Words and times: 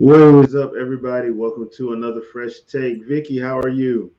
What 0.00 0.20
is 0.46 0.54
up, 0.54 0.72
everybody? 0.80 1.28
Welcome 1.28 1.68
to 1.76 1.92
another 1.92 2.22
fresh 2.22 2.60
take. 2.60 3.04
Vikki, 3.04 3.38
how 3.38 3.58
are 3.58 3.68
you? 3.68 4.10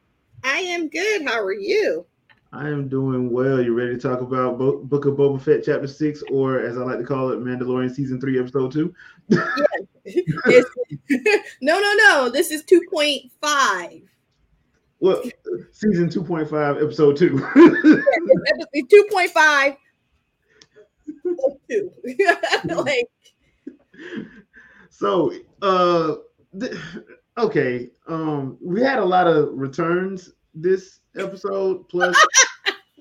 I 0.44 0.60
am 0.60 0.88
good. 0.90 1.24
How 1.24 1.42
are 1.42 1.56
you? 1.56 2.06
I 2.54 2.68
am 2.68 2.88
doing 2.88 3.32
well. 3.32 3.60
You 3.60 3.74
ready 3.74 3.96
to 3.96 4.00
talk 4.00 4.22
about 4.22 4.60
Bo- 4.60 4.84
Book 4.84 5.06
of 5.06 5.16
Boba 5.16 5.42
Fett, 5.42 5.64
Chapter 5.66 5.88
Six, 5.88 6.22
or 6.30 6.60
as 6.60 6.78
I 6.78 6.82
like 6.82 7.00
to 7.00 7.04
call 7.04 7.32
it, 7.32 7.40
Mandalorian 7.40 7.92
Season 7.92 8.22
Three, 8.22 8.40
Episode 8.40 8.72
Two? 8.72 8.94
It's- 10.06 10.66
no, 11.64 11.80
no, 11.80 11.94
no. 11.98 12.30
This 12.30 12.52
is 12.52 12.62
2.5. 12.66 14.04
Well, 15.00 15.24
Season 15.72 16.10
Two 16.12 16.24
Point 16.24 16.48
Five, 16.48 16.78
Episode 16.78 17.18
Two. 17.18 17.40
2.5. 17.56 19.78
Oh, 21.26 21.58
two. 21.68 21.92
like, 22.66 23.08
so, 25.02 25.34
uh, 25.64 26.16
th- 26.60 26.78
okay, 27.40 27.90
um, 28.08 28.56
we 28.62 28.82
had 28.82 29.00
a 29.00 29.04
lot 29.04 29.26
of 29.26 29.50
returns 29.52 30.34
this 30.54 31.00
episode, 31.18 31.90
plus 31.90 32.16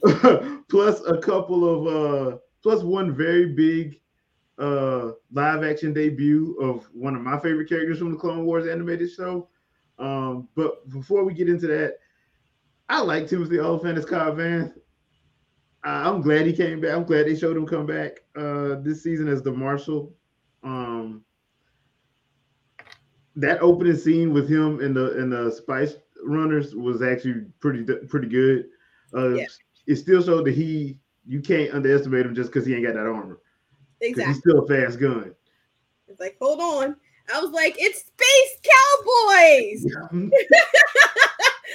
plus 0.71 1.03
a 1.07 1.19
couple 1.19 1.69
of 1.69 1.87
uh, 2.33 2.37
plus 2.63 2.83
one 2.83 3.15
very 3.15 3.53
big 3.53 4.01
uh 4.59 5.13
live 5.33 5.63
action 5.63 5.93
debut 5.93 6.55
of 6.61 6.87
one 6.95 7.15
of 7.15 7.21
my 7.23 7.39
favorite 7.39 7.69
characters 7.69 7.99
from 7.99 8.13
the 8.13 8.17
Clone 8.19 8.47
Wars 8.47 8.67
animated 8.67 9.11
show. 9.11 9.49
Um, 9.99 10.49
but 10.55 10.89
before 10.89 11.25
we 11.25 11.35
get 11.35 11.51
into 11.51 11.67
that, 11.67 11.97
I 12.89 13.03
like 13.03 13.29
Timothy 13.29 13.59
Olyphant 13.61 13.99
as 13.99 14.07
Cobb 14.07 14.39
Vanth. 14.39 14.73
I- 15.85 16.09
I'm 16.09 16.23
glad 16.23 16.47
he 16.47 16.55
came 16.55 16.81
back. 16.81 16.93
I'm 16.95 17.05
glad 17.05 17.27
they 17.27 17.37
showed 17.37 17.59
him 17.59 17.67
come 17.67 17.85
back 17.85 18.21
uh 18.37 18.77
this 18.81 19.03
season 19.03 19.29
as 19.29 19.43
the 19.43 19.53
Marshal. 19.53 20.15
Um 20.63 21.25
that 23.37 23.61
opening 23.61 23.97
scene 23.97 24.33
with 24.33 24.49
him 24.49 24.81
in 24.81 24.95
the 24.95 25.19
in 25.19 25.31
the 25.31 25.51
Spice 25.51 25.97
Runners 26.25 26.75
was 26.75 27.03
actually 27.03 27.47
pretty 27.61 27.85
pretty 28.07 28.29
good. 28.29 28.67
Uh 29.15 29.31
Yeah. 29.31 29.47
it 29.87 29.97
still 29.97 30.23
showed 30.23 30.47
that 30.47 30.55
he 30.55 30.99
you 31.27 31.41
can't 31.41 31.75
underestimate 31.75 32.27
him 32.27 32.35
just 32.35 32.51
because 32.51 32.67
he 32.67 32.75
ain't 32.75 32.85
got 32.87 32.95
that 32.95 33.07
armor. 33.07 33.41
exactly. 34.01 34.33
he's 34.33 34.41
still 34.41 34.61
a 34.61 34.67
fast 34.67 34.99
gun. 34.99 35.35
It's 36.09 36.19
like, 36.19 36.37
hold 36.41 36.61
on. 36.61 36.97
I 37.33 37.41
was 37.41 37.53
like, 37.53 37.77
it's 37.79 38.01
Space 38.01 38.59
Cowboys. 38.65 39.85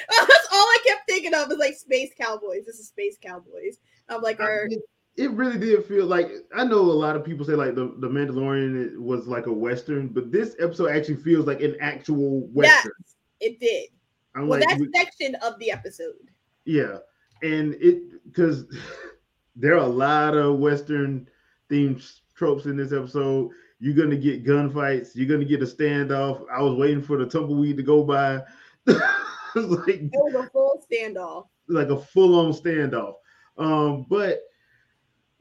That's 0.10 0.48
all 0.52 0.68
I 0.68 0.78
kept 0.86 1.08
thinking 1.08 1.34
of 1.34 1.48
was 1.48 1.58
like 1.58 1.76
Space 1.76 2.12
Cowboys. 2.20 2.66
This 2.66 2.80
is 2.80 2.90
Space 2.90 3.18
Cowboys. 3.22 3.78
I'm 4.10 4.22
like, 4.22 4.42
er, 4.42 4.70
it, 5.18 5.24
it 5.26 5.32
really 5.32 5.58
did 5.58 5.86
feel 5.86 6.06
like 6.06 6.30
I 6.56 6.64
know 6.66 6.80
a 6.80 6.82
lot 6.82 7.16
of 7.16 7.24
people 7.24 7.46
say 7.46 7.54
like 7.54 7.76
the, 7.76 7.94
the 8.00 8.08
Mandalorian 8.10 8.98
was 8.98 9.28
like 9.28 9.46
a 9.48 9.54
western, 9.54 10.08
but 10.10 10.32
this 10.32 10.56
episode 10.60 10.90
actually 10.96 11.18
feels 11.18 11.46
like 11.48 11.62
an 11.62 11.76
actual 11.82 12.42
western. 12.48 12.92
yes, 13.00 13.16
it 13.42 13.60
did. 13.60 13.90
I'm 14.36 14.48
Well, 14.48 14.60
like, 14.60 14.70
that 14.70 14.80
we- 14.80 14.90
section 14.96 15.36
of 15.36 15.58
the 15.60 15.72
episode. 15.72 16.14
yeah, 16.66 16.98
and 17.44 17.76
it 17.76 18.24
because 18.26 18.66
there 19.56 19.74
are 19.76 19.86
a 19.86 19.88
lot 19.88 20.36
of 20.36 20.60
western 20.60 21.28
themed 21.72 22.06
tropes 22.36 22.66
in 22.66 22.76
this 22.78 22.92
episode. 22.92 23.50
You're 23.80 23.94
gonna 23.96 24.16
get 24.18 24.46
gunfights. 24.46 25.12
You're 25.16 25.28
gonna 25.30 25.46
get 25.46 25.62
a 25.62 25.66
standoff. 25.66 26.46
I 26.52 26.62
was 26.62 26.76
waiting 26.78 27.02
for 27.02 27.18
the 27.18 27.26
tumbleweed 27.26 27.78
to 27.78 27.84
go 27.84 28.04
by. 28.04 28.42
It's 29.58 29.70
like 29.88 29.88
It 30.02 30.12
was 30.12 30.34
a 30.36 30.50
full 30.50 30.84
standoff. 30.92 31.48
like 31.70 31.88
a 31.88 31.98
full-on 31.98 32.52
standoff. 32.52 33.14
Um, 33.58 34.06
but 34.10 34.42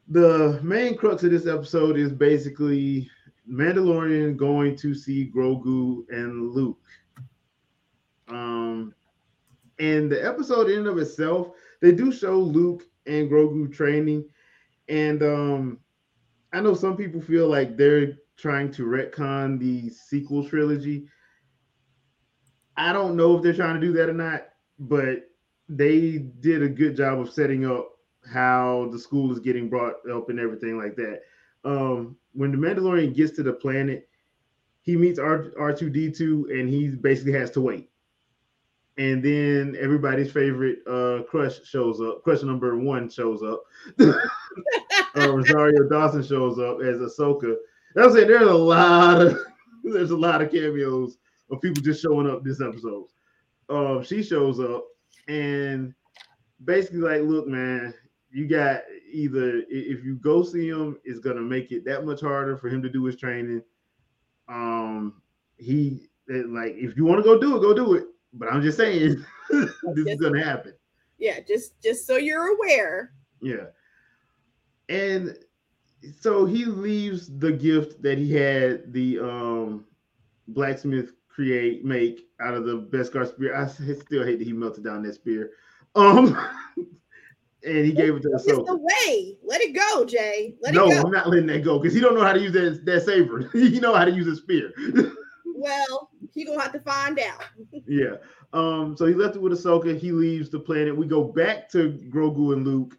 the 0.09 0.61
main 0.63 0.97
crux 0.97 1.23
of 1.23 1.31
this 1.31 1.47
episode 1.47 1.97
is 1.97 2.13
basically 2.13 3.09
Mandalorian 3.51 4.37
going 4.37 4.77
to 4.77 4.95
see 4.95 5.31
Grogu 5.35 6.05
and 6.11 6.51
Luke. 6.51 6.79
Um, 8.29 8.95
and 9.79 10.11
the 10.11 10.25
episode 10.25 10.71
in 10.71 10.81
and 10.81 10.87
of 10.87 10.99
itself, 10.99 11.49
they 11.81 11.93
do 11.93 12.13
show 12.13 12.39
Luke 12.39 12.85
and 13.07 13.31
Grogu 13.31 13.73
training, 13.73 14.25
and 14.89 15.23
um, 15.23 15.79
I 16.53 16.61
know 16.61 16.75
some 16.75 16.97
people 16.97 17.21
feel 17.21 17.49
like 17.49 17.77
they're 17.77 18.15
trying 18.37 18.71
to 18.73 18.85
retcon 18.85 19.59
the 19.59 19.91
sequel 19.91 20.49
trilogy. 20.49 21.07
I 22.77 22.93
don't 22.93 23.17
know 23.17 23.37
if 23.37 23.43
they're 23.43 23.53
trying 23.53 23.81
to 23.81 23.87
do 23.87 23.93
that 23.95 24.09
or 24.09 24.15
not, 24.15 24.49
but 24.79 25.31
they 25.69 26.19
did 26.41 26.63
a 26.63 26.69
good 26.69 26.97
job 26.97 27.21
of 27.21 27.33
setting 27.33 27.67
up 27.67 27.94
how 28.31 28.89
the 28.93 28.99
school 28.99 29.33
is 29.33 29.39
getting 29.39 29.69
brought 29.69 29.95
up 30.11 30.31
and 30.31 30.41
everything 30.41 30.79
like 30.79 30.97
that. 30.97 31.23
Um, 31.65 32.17
when 32.33 32.51
the 32.51 32.59
Mandalorian 32.59 33.15
gets 33.15 33.33
to 33.33 33.43
the 33.43 33.53
planet, 33.53 34.09
he 34.83 34.97
meets 34.97 35.19
R 35.19 35.73
two 35.73 35.91
D 35.91 36.11
two, 36.11 36.49
and 36.51 36.69
he 36.69 36.89
basically 36.89 37.33
has 37.33 37.51
to 37.53 37.61
wait. 37.61 37.91
And 38.97 39.25
then 39.25 39.77
everybody's 39.81 40.31
favorite 40.31 40.79
uh, 40.87 41.23
crush 41.25 41.65
shows 41.65 42.01
up. 42.01 42.23
Crush 42.23 42.43
number 42.43 42.77
one 42.79 43.09
shows 43.09 43.43
up. 43.43 43.63
uh, 44.01 45.33
Rosario 45.33 45.89
Dawson 45.89 46.23
shows 46.23 46.59
up 46.59 46.81
as 46.81 46.99
Ahsoka. 46.99 47.57
I'm 47.97 48.13
saying 48.13 48.29
there's 48.29 48.49
a 48.49 48.55
lot 48.55 49.21
of 49.21 49.39
there's 49.85 50.11
a 50.11 50.17
lot 50.17 50.43
of 50.43 50.51
cameos 50.51 51.19
of 51.51 51.61
people 51.61 51.83
just 51.83 52.03
showing 52.03 52.31
up 52.31 52.45
this 52.45 52.61
episode. 52.61 53.07
Um, 53.69 54.03
she 54.05 54.23
shows 54.23 54.61
up 54.61 54.85
and 55.29 55.95
basically 56.65 57.01
like, 57.01 57.23
look, 57.23 57.47
man, 57.47 57.95
you 58.35 58.49
got 58.49 58.83
either 59.13 59.63
if 59.69 60.05
you 60.05 60.17
go 60.17 60.43
see 60.43 60.69
him, 60.69 60.99
it's 61.05 61.21
gonna 61.21 61.41
make 61.41 61.71
it 61.71 61.85
that 61.85 62.05
much 62.05 62.21
harder 62.21 62.57
for 62.57 62.69
him 62.69 62.83
to 62.83 62.89
do 62.89 63.05
his 63.05 63.15
training. 63.15 63.63
Um, 64.49 65.23
he 65.57 66.09
eh, 66.29 66.43
like 66.49 66.75
if 66.77 66.97
you 66.97 67.05
want 67.05 67.21
to 67.21 67.23
go 67.23 67.41
do 67.41 67.57
it, 67.57 67.61
go 67.61 67.73
do 67.73 67.95
it. 67.95 68.07
But 68.33 68.53
I'm 68.53 68.61
just 68.61 68.77
saying, 68.77 69.25
this 69.51 69.71
is 69.97 70.21
gonna 70.21 70.45
happen. 70.45 70.75
Yeah, 71.19 71.39
just 71.47 71.81
just 71.81 72.09
so 72.09 72.17
you're 72.17 72.57
aware. 72.57 73.13
Yeah. 73.41 73.67
And 74.89 75.39
so 76.21 76.45
he 76.45 76.65
leaves 76.65 77.39
the 77.39 77.53
gift 77.53 78.03
that 78.03 78.19
he 78.19 78.33
had 78.33 78.93
the 78.93 79.21
um 79.21 79.85
blacksmith 80.49 81.13
create 81.29 81.85
make 81.85 82.27
out 82.41 82.55
of 82.55 82.65
the 82.65 82.81
Beskar 82.81 83.29
spear. 83.29 83.55
I 83.55 83.69
still 83.69 84.25
hate 84.25 84.41
that 84.41 84.45
he 84.45 84.53
melted 84.53 84.83
down 84.83 85.05
that 85.05 85.15
spear. 85.15 85.53
Um 85.95 86.37
and 87.65 87.85
he 87.85 87.93
gave 87.93 88.15
it 88.17 88.23
to 88.23 88.31
It's 88.35 88.45
the 88.45 88.77
way. 88.77 89.37
Let 89.43 89.61
it 89.61 89.75
go, 89.75 90.05
Jay. 90.05 90.55
Let 90.61 90.75
No, 90.75 90.87
it 90.87 90.91
go. 90.91 91.03
I'm 91.03 91.11
not 91.11 91.29
letting 91.29 91.47
that 91.47 91.65
go 91.65 91.79
because 91.79 91.95
he 91.95 92.01
don't 92.01 92.15
know 92.15 92.23
how 92.25 92.33
to 92.33 92.41
use 92.41 92.53
that, 92.53 92.85
that 92.85 93.03
saber. 93.03 93.49
he 93.53 93.81
know 93.81 93.95
how 93.95 94.05
to 94.05 94.11
use 94.13 94.27
a 94.27 94.37
spear. 94.37 94.73
Well, 95.57 96.11
he 96.35 96.45
gonna 96.45 96.61
have 96.61 96.73
to 96.73 96.81
find 96.81 97.19
out. 97.19 97.43
yeah. 97.87 98.17
Um, 98.53 98.97
so 98.97 99.07
he 99.07 99.15
left 99.15 99.37
it 99.37 99.41
with 99.43 99.53
Ahsoka. 99.53 99.97
He 99.97 100.13
leaves 100.13 100.51
the 100.51 100.61
planet. 100.61 100.95
We 100.95 101.07
go 101.07 101.25
back 101.25 101.71
to 101.71 101.99
Grogu 102.11 102.53
and 102.53 102.67
Luke 102.67 102.99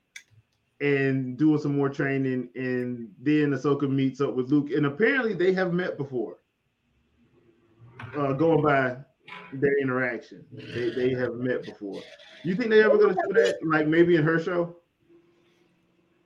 and 0.82 1.38
doing 1.38 1.60
some 1.60 1.78
more 1.78 1.90
training. 1.90 2.50
And 2.56 3.10
then 3.22 3.52
Ahsoka 3.52 3.90
meets 3.90 4.20
up 4.20 4.34
with 4.34 4.50
Luke. 4.50 4.72
And 4.72 4.88
apparently 4.88 5.34
they 5.34 5.54
have 5.54 5.74
met 5.74 5.98
before. 5.98 6.38
Uh, 8.18 8.34
going 8.34 8.64
by 8.64 8.98
their 9.54 9.78
interaction. 9.80 10.44
They, 10.74 10.90
they 10.90 11.10
have 11.12 11.36
met 11.36 11.66
before. 11.66 12.02
You 12.44 12.56
think 12.56 12.70
they 12.70 12.84
ever 12.84 12.98
gonna 12.98 13.14
do 13.14 13.34
that? 13.34 13.58
Like 13.64 13.88
maybe 13.88 14.16
in 14.16 14.24
her 14.24 14.40
show? 14.40 14.76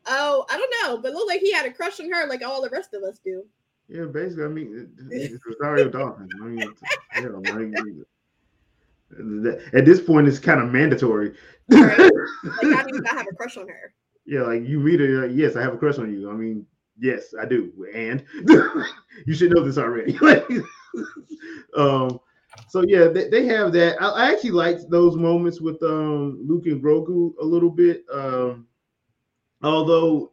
Oh, 0.05 0.45
I 0.49 0.57
don't 0.57 0.73
know, 0.83 1.01
but 1.01 1.11
it 1.11 1.13
looked 1.13 1.29
like 1.29 1.41
he 1.41 1.51
had 1.53 1.65
a 1.65 1.71
crush 1.73 1.99
on 1.99 2.11
her, 2.11 2.27
like 2.27 2.43
all 2.43 2.61
the 2.61 2.69
rest 2.69 2.93
of 2.93 3.03
us 3.03 3.19
do. 3.23 3.43
Yeah, 3.87 4.05
basically. 4.05 4.45
I 4.45 4.47
mean, 4.47 4.89
it- 5.11 5.33
it's 5.33 5.45
Rosario 5.45 5.89
Dawson. 5.89 6.29
I 6.41 6.45
mean, 6.45 6.73
hell, 7.09 7.41
I 7.47 7.51
mean, 7.57 8.05
at 9.73 9.85
this 9.85 9.99
point, 10.01 10.27
it's 10.27 10.39
kind 10.39 10.59
of 10.61 10.71
mandatory. 10.71 11.35
Right. 11.69 11.97
Like, 11.97 12.09
how 12.73 12.83
do 12.83 12.95
you 12.95 13.01
not 13.01 13.13
have 13.13 13.27
a 13.31 13.35
crush 13.35 13.57
on 13.57 13.67
her? 13.67 13.93
Yeah, 14.25 14.41
like 14.43 14.63
you 14.67 14.79
meet 14.79 14.99
her, 14.99 15.05
you're 15.07 15.27
like, 15.27 15.35
yes, 15.35 15.55
I 15.55 15.61
have 15.61 15.73
a 15.73 15.77
crush 15.77 15.97
on 15.97 16.11
you. 16.11 16.29
I 16.29 16.33
mean, 16.33 16.65
yes, 16.99 17.33
I 17.39 17.45
do. 17.45 17.71
And 17.93 18.23
you 19.25 19.33
should 19.33 19.51
know 19.51 19.63
this 19.63 19.77
already. 19.79 20.17
um, 21.75 22.19
so 22.67 22.83
yeah, 22.87 23.07
they, 23.07 23.29
they 23.29 23.45
have 23.45 23.71
that. 23.73 24.01
I, 24.01 24.09
I 24.09 24.31
actually 24.31 24.51
liked 24.51 24.89
those 24.89 25.15
moments 25.15 25.61
with 25.61 25.81
um 25.83 26.39
Luke 26.47 26.65
and 26.65 26.83
Grogu 26.83 27.33
a 27.41 27.45
little 27.45 27.69
bit. 27.69 28.03
Um, 28.11 28.67
although 29.63 30.31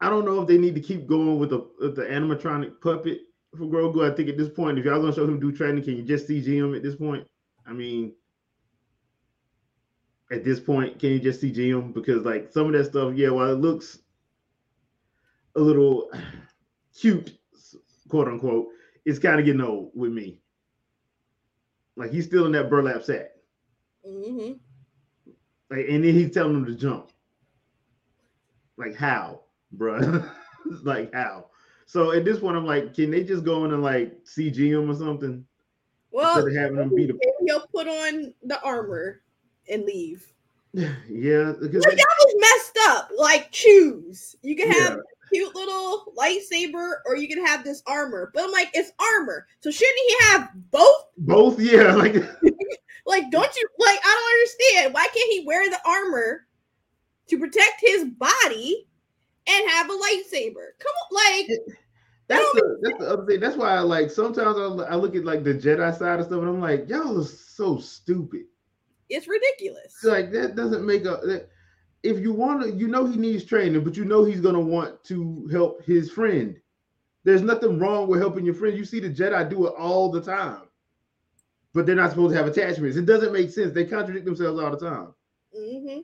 I 0.00 0.08
don't 0.08 0.24
know 0.24 0.42
if 0.42 0.48
they 0.48 0.58
need 0.58 0.74
to 0.74 0.80
keep 0.80 1.06
going 1.06 1.38
with 1.38 1.50
the 1.50 1.64
with 1.78 1.94
the 1.94 2.02
animatronic 2.02 2.80
puppet 2.80 3.20
for 3.56 3.66
Grogu. 3.66 4.10
I 4.10 4.14
think 4.14 4.28
at 4.28 4.36
this 4.36 4.48
point, 4.48 4.78
if 4.78 4.84
y'all 4.84 5.00
gonna 5.00 5.14
show 5.14 5.24
him 5.24 5.38
do 5.38 5.52
training, 5.52 5.84
can 5.84 5.96
you 5.96 6.02
just 6.02 6.28
CG 6.28 6.46
him 6.46 6.74
at 6.74 6.82
this 6.82 6.96
point? 6.96 7.26
I 7.66 7.72
mean, 7.72 8.12
at 10.32 10.44
this 10.44 10.58
point, 10.58 10.98
can 10.98 11.10
you 11.10 11.20
just 11.20 11.40
CG 11.40 11.56
him? 11.56 11.92
Because 11.92 12.24
like 12.24 12.50
some 12.52 12.66
of 12.66 12.72
that 12.72 12.90
stuff, 12.90 13.14
yeah, 13.14 13.28
while 13.28 13.52
it 13.52 13.60
looks 13.60 14.00
a 15.54 15.60
little 15.60 16.10
cute, 16.98 17.38
quote 18.08 18.26
unquote, 18.26 18.68
is 19.04 19.18
kind 19.18 19.38
of 19.38 19.46
getting 19.46 19.60
old 19.60 19.90
with 19.94 20.12
me. 20.12 20.38
Like 21.96 22.10
he's 22.10 22.26
still 22.26 22.46
in 22.46 22.52
that 22.52 22.70
burlap 22.70 23.02
sack. 23.02 23.30
Mm-hmm. 24.06 24.52
Like, 25.70 25.86
and 25.88 26.04
then 26.04 26.14
he's 26.14 26.32
telling 26.32 26.54
him 26.54 26.66
to 26.66 26.74
jump. 26.74 27.10
Like 28.76 28.96
how, 28.96 29.40
bro? 29.72 30.24
like 30.82 31.12
how? 31.14 31.46
So 31.86 32.12
at 32.12 32.24
this 32.24 32.38
point, 32.40 32.56
I'm 32.56 32.66
like, 32.66 32.94
can 32.94 33.10
they 33.10 33.22
just 33.22 33.44
go 33.44 33.64
in 33.64 33.72
and 33.72 33.82
like 33.82 34.24
CG 34.24 34.56
him 34.56 34.90
or 34.90 34.94
something? 34.94 35.44
Well, 36.10 36.36
Instead 36.36 36.52
of 36.52 36.56
having 36.56 36.78
him 36.78 36.94
beat 36.94 37.10
him. 37.10 37.18
he'll 37.46 37.66
put 37.74 37.88
on 37.88 38.34
the 38.42 38.60
armor 38.62 39.22
and 39.68 39.84
leave. 39.84 40.26
Yeah, 40.74 41.52
because 41.60 41.84
like, 41.84 41.96
that 41.96 42.16
was 42.18 42.34
messed 42.38 42.78
up. 42.88 43.10
Like, 43.18 43.52
choose. 43.52 44.34
You 44.40 44.56
can 44.56 44.70
have 44.70 44.92
yeah. 44.92 45.11
Cute 45.32 45.54
little 45.54 46.12
lightsaber, 46.16 46.96
or 47.06 47.16
you 47.16 47.28
can 47.28 47.44
have 47.44 47.64
this 47.64 47.82
armor. 47.86 48.30
But 48.34 48.44
I'm 48.44 48.52
like, 48.52 48.70
it's 48.74 48.92
armor, 48.98 49.46
so 49.60 49.70
shouldn't 49.70 49.98
he 50.08 50.16
have 50.20 50.50
both? 50.70 51.04
Both, 51.18 51.60
yeah. 51.60 51.94
Like, 51.94 52.14
like, 53.06 53.30
don't 53.30 53.56
you 53.56 53.68
like? 53.78 53.98
I 54.04 54.50
don't 54.60 54.70
understand. 54.72 54.94
Why 54.94 55.06
can't 55.06 55.32
he 55.32 55.44
wear 55.46 55.68
the 55.68 55.80
armor 55.86 56.46
to 57.28 57.38
protect 57.38 57.80
his 57.80 58.04
body 58.04 58.86
and 59.46 59.70
have 59.70 59.88
a 59.88 59.92
lightsaber? 59.92 60.72
Come 60.78 60.92
on, 60.92 61.36
like. 61.36 61.48
that's 62.28 62.52
the 62.52 62.78
that's 62.82 62.98
the 62.98 63.08
other 63.08 63.26
thing. 63.26 63.40
That's 63.40 63.56
why 63.56 63.74
I 63.74 63.80
like 63.80 64.10
sometimes 64.10 64.56
I, 64.58 64.84
I 64.84 64.94
look 64.96 65.16
at 65.16 65.24
like 65.24 65.44
the 65.44 65.54
Jedi 65.54 65.96
side 65.96 66.20
of 66.20 66.26
stuff 66.26 66.40
and 66.40 66.48
I'm 66.48 66.60
like, 66.60 66.88
y'all 66.88 67.20
are 67.20 67.24
so 67.24 67.78
stupid. 67.78 68.42
It's 69.08 69.28
ridiculous. 69.28 70.02
Like 70.02 70.30
that 70.32 70.56
doesn't 70.56 70.86
make 70.86 71.04
a. 71.04 71.42
If 72.02 72.18
you 72.18 72.32
want 72.32 72.62
to, 72.62 72.72
you 72.72 72.88
know 72.88 73.06
he 73.06 73.16
needs 73.16 73.44
training, 73.44 73.84
but 73.84 73.96
you 73.96 74.04
know 74.04 74.24
he's 74.24 74.40
gonna 74.40 74.60
want 74.60 75.02
to 75.04 75.48
help 75.52 75.84
his 75.84 76.10
friend. 76.10 76.56
There's 77.24 77.42
nothing 77.42 77.78
wrong 77.78 78.08
with 78.08 78.20
helping 78.20 78.44
your 78.44 78.54
friend. 78.54 78.76
You 78.76 78.84
see 78.84 78.98
the 79.00 79.08
Jedi 79.08 79.48
do 79.48 79.66
it 79.68 79.74
all 79.78 80.10
the 80.10 80.20
time, 80.20 80.62
but 81.72 81.86
they're 81.86 81.94
not 81.94 82.10
supposed 82.10 82.32
to 82.34 82.38
have 82.42 82.48
attachments. 82.48 82.96
It 82.96 83.06
doesn't 83.06 83.32
make 83.32 83.50
sense. 83.50 83.72
They 83.72 83.84
contradict 83.84 84.24
themselves 84.24 84.60
all 84.60 84.70
the 84.70 84.90
time. 84.90 85.14
Mm-hmm. 85.56 86.00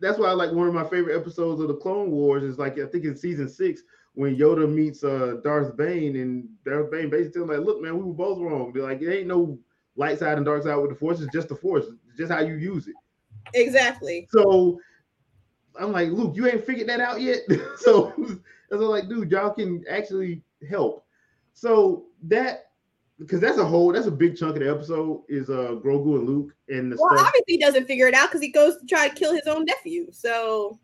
That's 0.00 0.18
why, 0.18 0.28
I 0.28 0.32
like, 0.32 0.52
one 0.52 0.68
of 0.68 0.74
my 0.74 0.88
favorite 0.88 1.18
episodes 1.18 1.60
of 1.60 1.68
the 1.68 1.74
Clone 1.74 2.10
Wars 2.10 2.42
is 2.42 2.58
like 2.58 2.78
I 2.78 2.86
think 2.86 3.04
in 3.04 3.16
season 3.16 3.48
six 3.48 3.82
when 4.14 4.36
Yoda 4.36 4.70
meets 4.70 5.04
uh 5.04 5.36
Darth 5.44 5.76
Bane, 5.76 6.16
and 6.16 6.48
Darth 6.64 6.90
Bane 6.90 7.10
basically 7.10 7.42
like, 7.42 7.66
"Look, 7.66 7.82
man, 7.82 7.98
we 7.98 8.04
were 8.04 8.14
both 8.14 8.38
wrong. 8.38 8.72
They're 8.72 8.82
like, 8.82 9.02
it 9.02 9.12
ain't 9.12 9.26
no 9.26 9.58
light 9.96 10.18
side 10.18 10.38
and 10.38 10.46
dark 10.46 10.62
side 10.62 10.76
with 10.76 10.90
the 10.90 10.96
Force. 10.96 11.20
It's 11.20 11.32
just 11.32 11.48
the 11.48 11.56
Force. 11.56 11.84
It's 12.08 12.18
just 12.18 12.32
how 12.32 12.40
you 12.40 12.54
use 12.54 12.88
it." 12.88 12.94
Exactly. 13.54 14.26
So 14.30 14.80
I'm 15.78 15.92
like, 15.92 16.10
Luke, 16.10 16.34
you 16.36 16.46
ain't 16.46 16.64
figured 16.64 16.88
that 16.88 17.00
out 17.00 17.20
yet. 17.20 17.40
so 17.78 18.12
I 18.72 18.76
was 18.76 18.88
like, 18.88 19.08
dude, 19.08 19.30
y'all 19.30 19.50
can 19.50 19.84
actually 19.88 20.42
help. 20.68 21.04
So 21.54 22.06
that 22.24 22.70
because 23.18 23.40
that's 23.40 23.58
a 23.58 23.64
whole 23.64 23.92
that's 23.92 24.06
a 24.06 24.10
big 24.10 24.36
chunk 24.36 24.56
of 24.56 24.62
the 24.62 24.70
episode 24.70 25.22
is 25.28 25.48
uh 25.48 25.76
Grogu 25.82 26.16
and 26.16 26.28
Luke 26.28 26.54
and 26.68 26.92
the 26.92 26.96
well, 27.00 27.16
stuff. 27.16 27.28
obviously 27.28 27.54
he 27.54 27.58
doesn't 27.58 27.86
figure 27.86 28.06
it 28.06 28.14
out 28.14 28.28
because 28.28 28.42
he 28.42 28.50
goes 28.50 28.76
to 28.76 28.86
try 28.86 29.08
to 29.08 29.14
kill 29.14 29.34
his 29.34 29.46
own 29.46 29.64
nephew. 29.64 30.08
So 30.12 30.78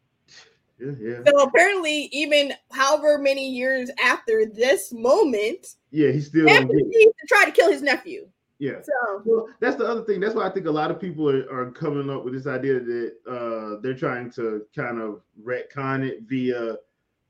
yeah, 0.79 0.93
yeah. 0.99 1.19
So 1.27 1.43
apparently, 1.43 2.09
even 2.12 2.55
however 2.73 3.19
many 3.19 3.49
years 3.49 3.91
after 4.03 4.47
this 4.47 4.93
moment, 4.93 5.77
yeah, 5.91 6.11
he's 6.11 6.29
still 6.29 6.44
needs 6.47 7.12
to 7.21 7.27
try 7.29 7.44
to 7.44 7.53
kill 7.53 7.71
his 7.71 7.83
nephew. 7.83 8.29
Yeah. 8.62 8.81
So 8.81 9.23
well, 9.25 9.49
that's 9.59 9.75
the 9.75 9.85
other 9.85 10.05
thing. 10.05 10.20
That's 10.20 10.37
why 10.37 10.47
I 10.47 10.50
think 10.50 10.67
a 10.67 10.70
lot 10.70 10.93
of 10.93 11.00
people 11.00 11.29
are, 11.29 11.50
are 11.53 11.73
coming 11.73 12.09
up 12.09 12.23
with 12.23 12.32
this 12.32 12.47
idea 12.47 12.79
that 12.79 13.12
uh, 13.29 13.81
they're 13.81 13.93
trying 13.93 14.31
to 14.35 14.64
kind 14.73 15.00
of 15.00 15.23
retcon 15.44 16.06
it 16.06 16.23
via 16.29 16.76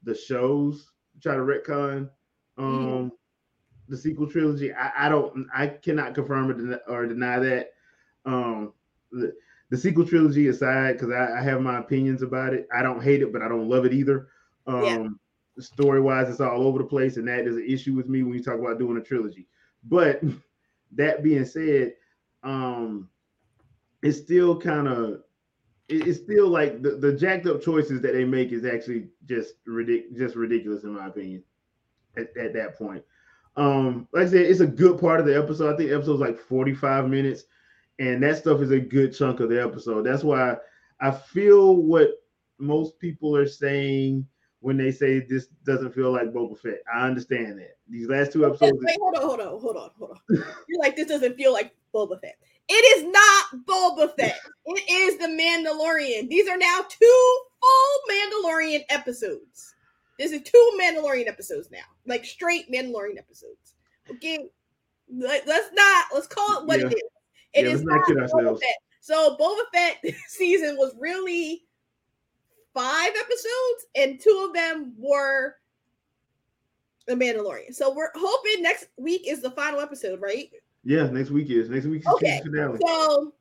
the 0.03 0.15
shows, 0.15 0.91
try 1.23 1.35
to 1.35 1.41
retcon 1.41 2.11
um, 2.59 2.67
mm-hmm. 2.67 3.09
the 3.89 3.97
sequel 3.97 4.27
trilogy. 4.27 4.75
I, 4.75 5.07
I, 5.07 5.09
don't, 5.09 5.47
I 5.57 5.69
cannot 5.69 6.15
confirm 6.15 6.51
or, 6.51 6.53
den- 6.53 6.81
or 6.87 7.07
deny 7.07 7.39
that. 7.39 7.71
Um, 8.27 8.75
the, 9.11 9.33
the 9.71 9.79
sequel 9.79 10.07
trilogy 10.07 10.49
aside, 10.49 10.99
because 10.99 11.15
I, 11.15 11.39
I, 11.39 11.43
have 11.43 11.63
my 11.63 11.79
opinions 11.79 12.21
about 12.21 12.53
it. 12.53 12.69
I 12.77 12.83
don't 12.83 13.03
hate 13.03 13.23
it, 13.23 13.33
but 13.33 13.41
I 13.41 13.49
don't 13.49 13.71
love 13.71 13.87
it 13.87 13.95
either. 13.95 14.29
Um, 14.67 15.19
yeah. 15.57 15.65
Story 15.65 16.03
wise, 16.03 16.29
it's 16.29 16.43
all 16.43 16.67
over 16.67 16.77
the 16.77 16.85
place, 16.85 17.17
and 17.17 17.27
that 17.29 17.47
is 17.47 17.57
an 17.57 17.65
issue 17.67 17.95
with 17.95 18.07
me 18.07 18.23
when 18.23 18.35
you 18.35 18.43
talk 18.43 18.61
about 18.61 18.79
doing 18.79 18.99
a 18.99 19.01
trilogy. 19.01 19.47
But 19.83 20.21
that 20.97 21.23
being 21.23 21.45
said, 21.45 21.95
um, 22.43 23.09
it's 24.03 24.19
still 24.19 24.59
kind 24.59 24.89
of 24.89 25.23
it's 25.89 26.21
still 26.21 26.49
like 26.49 26.83
the, 26.83 26.93
the 26.93 27.13
jacked 27.13 27.47
up 27.47 27.63
choices 27.63 28.01
that 28.01 28.13
they 28.15 28.25
make 28.25 28.51
is 28.51 28.65
actually 28.65 29.09
just 29.27 29.55
ridic- 29.67 30.17
just 30.17 30.37
ridiculous 30.37 30.85
in 30.85 30.95
my 30.95 31.07
opinion 31.07 31.43
at, 32.17 32.35
at 32.37 32.55
that 32.55 32.77
point. 32.77 33.03
Um, 33.57 34.09
like 34.13 34.27
I 34.27 34.31
said, 34.31 34.47
it's 34.47 34.61
a 34.61 34.67
good 34.67 34.99
part 34.99 35.21
of 35.21 35.27
the 35.27 35.37
episode. 35.37 35.75
I 35.75 35.77
think 35.77 35.91
the 35.91 35.97
episode's 35.97 36.21
like 36.21 36.39
45 36.39 37.09
minutes, 37.09 37.45
and 37.99 38.23
that 38.23 38.39
stuff 38.39 38.61
is 38.61 38.71
a 38.71 38.81
good 38.81 39.15
chunk 39.15 39.41
of 39.41 39.51
the 39.51 39.63
episode. 39.63 40.07
That's 40.07 40.25
why 40.25 40.57
I 41.01 41.11
feel 41.11 41.77
what 41.77 42.11
most 42.59 42.99
people 42.99 43.37
are 43.37 43.47
saying 43.47 44.27
when 44.63 44.77
they 44.77 44.93
say 44.93 45.19
this 45.19 45.49
doesn't 45.67 45.93
feel 45.93 46.13
like 46.13 46.33
Boba 46.33 46.57
Fett. 46.57 46.83
I 46.93 47.07
understand 47.07 47.59
that. 47.59 47.77
These 47.89 48.09
last 48.09 48.33
two 48.33 48.47
episodes. 48.47 48.79
Wait, 48.81 48.97
hold 49.01 49.17
on, 49.17 49.23
hold 49.23 49.41
on, 49.41 49.61
hold 49.61 49.77
on, 49.77 49.91
hold 49.99 50.11
on. 50.13 50.45
You're 50.69 50.81
like, 50.81 50.97
this 50.97 51.09
doesn't 51.09 51.37
feel 51.37 51.53
like 51.53 51.75
Boba 51.93 52.21
Fett. 52.21 52.37
It 52.69 52.99
is 52.99 53.05
not 53.05 53.67
Boba 53.67 54.15
Fett. 54.17 54.39
It 54.67 54.91
is 54.91 55.19
the 55.19 55.27
Mandalorian. 55.27 56.29
These 56.29 56.49
are 56.49 56.57
now 56.57 56.81
two 56.89 57.41
full 57.61 58.15
Mandalorian 58.15 58.83
episodes. 58.89 59.75
This 60.19 60.31
is 60.31 60.43
two 60.43 60.79
Mandalorian 60.81 61.27
episodes 61.27 61.69
now, 61.73 61.79
like 62.07 62.25
straight 62.25 62.71
Mandalorian 62.73 63.19
episodes. 63.19 63.75
Okay, 64.09 64.49
let's 65.11 65.73
not 65.75 66.07
let's 66.15 66.29
call 66.29 66.61
it 66.61 66.67
what 66.67 66.79
yeah. 66.79 66.87
it 66.87 66.93
is. 66.93 67.03
It 67.55 67.65
yeah, 67.67 67.73
is 67.73 67.83
not 67.83 68.07
Boba 68.07 68.61
Fett. 68.61 68.77
So 69.01 69.37
Boba 69.41 69.63
Fett 69.75 70.15
season 70.29 70.77
was 70.77 70.95
really 71.01 71.65
five 72.75 73.13
episodes, 73.19 73.87
and 73.95 74.21
two 74.21 74.45
of 74.47 74.55
them 74.55 74.95
were 74.97 75.57
The 77.07 77.15
Mandalorian. 77.15 77.75
So 77.75 77.95
we're 77.95 78.11
hoping 78.15 78.63
next 78.63 78.89
week 78.97 79.23
is 79.27 79.43
the 79.43 79.51
final 79.51 79.81
episode, 79.81 80.21
right? 80.21 80.51
Yeah, 80.85 81.09
next 81.09 81.31
week 81.31 81.51
is 81.51 81.69
next 81.69 81.87
week. 81.87 82.03
Is 82.03 82.15
okay, 82.15 82.43
so 82.85 83.33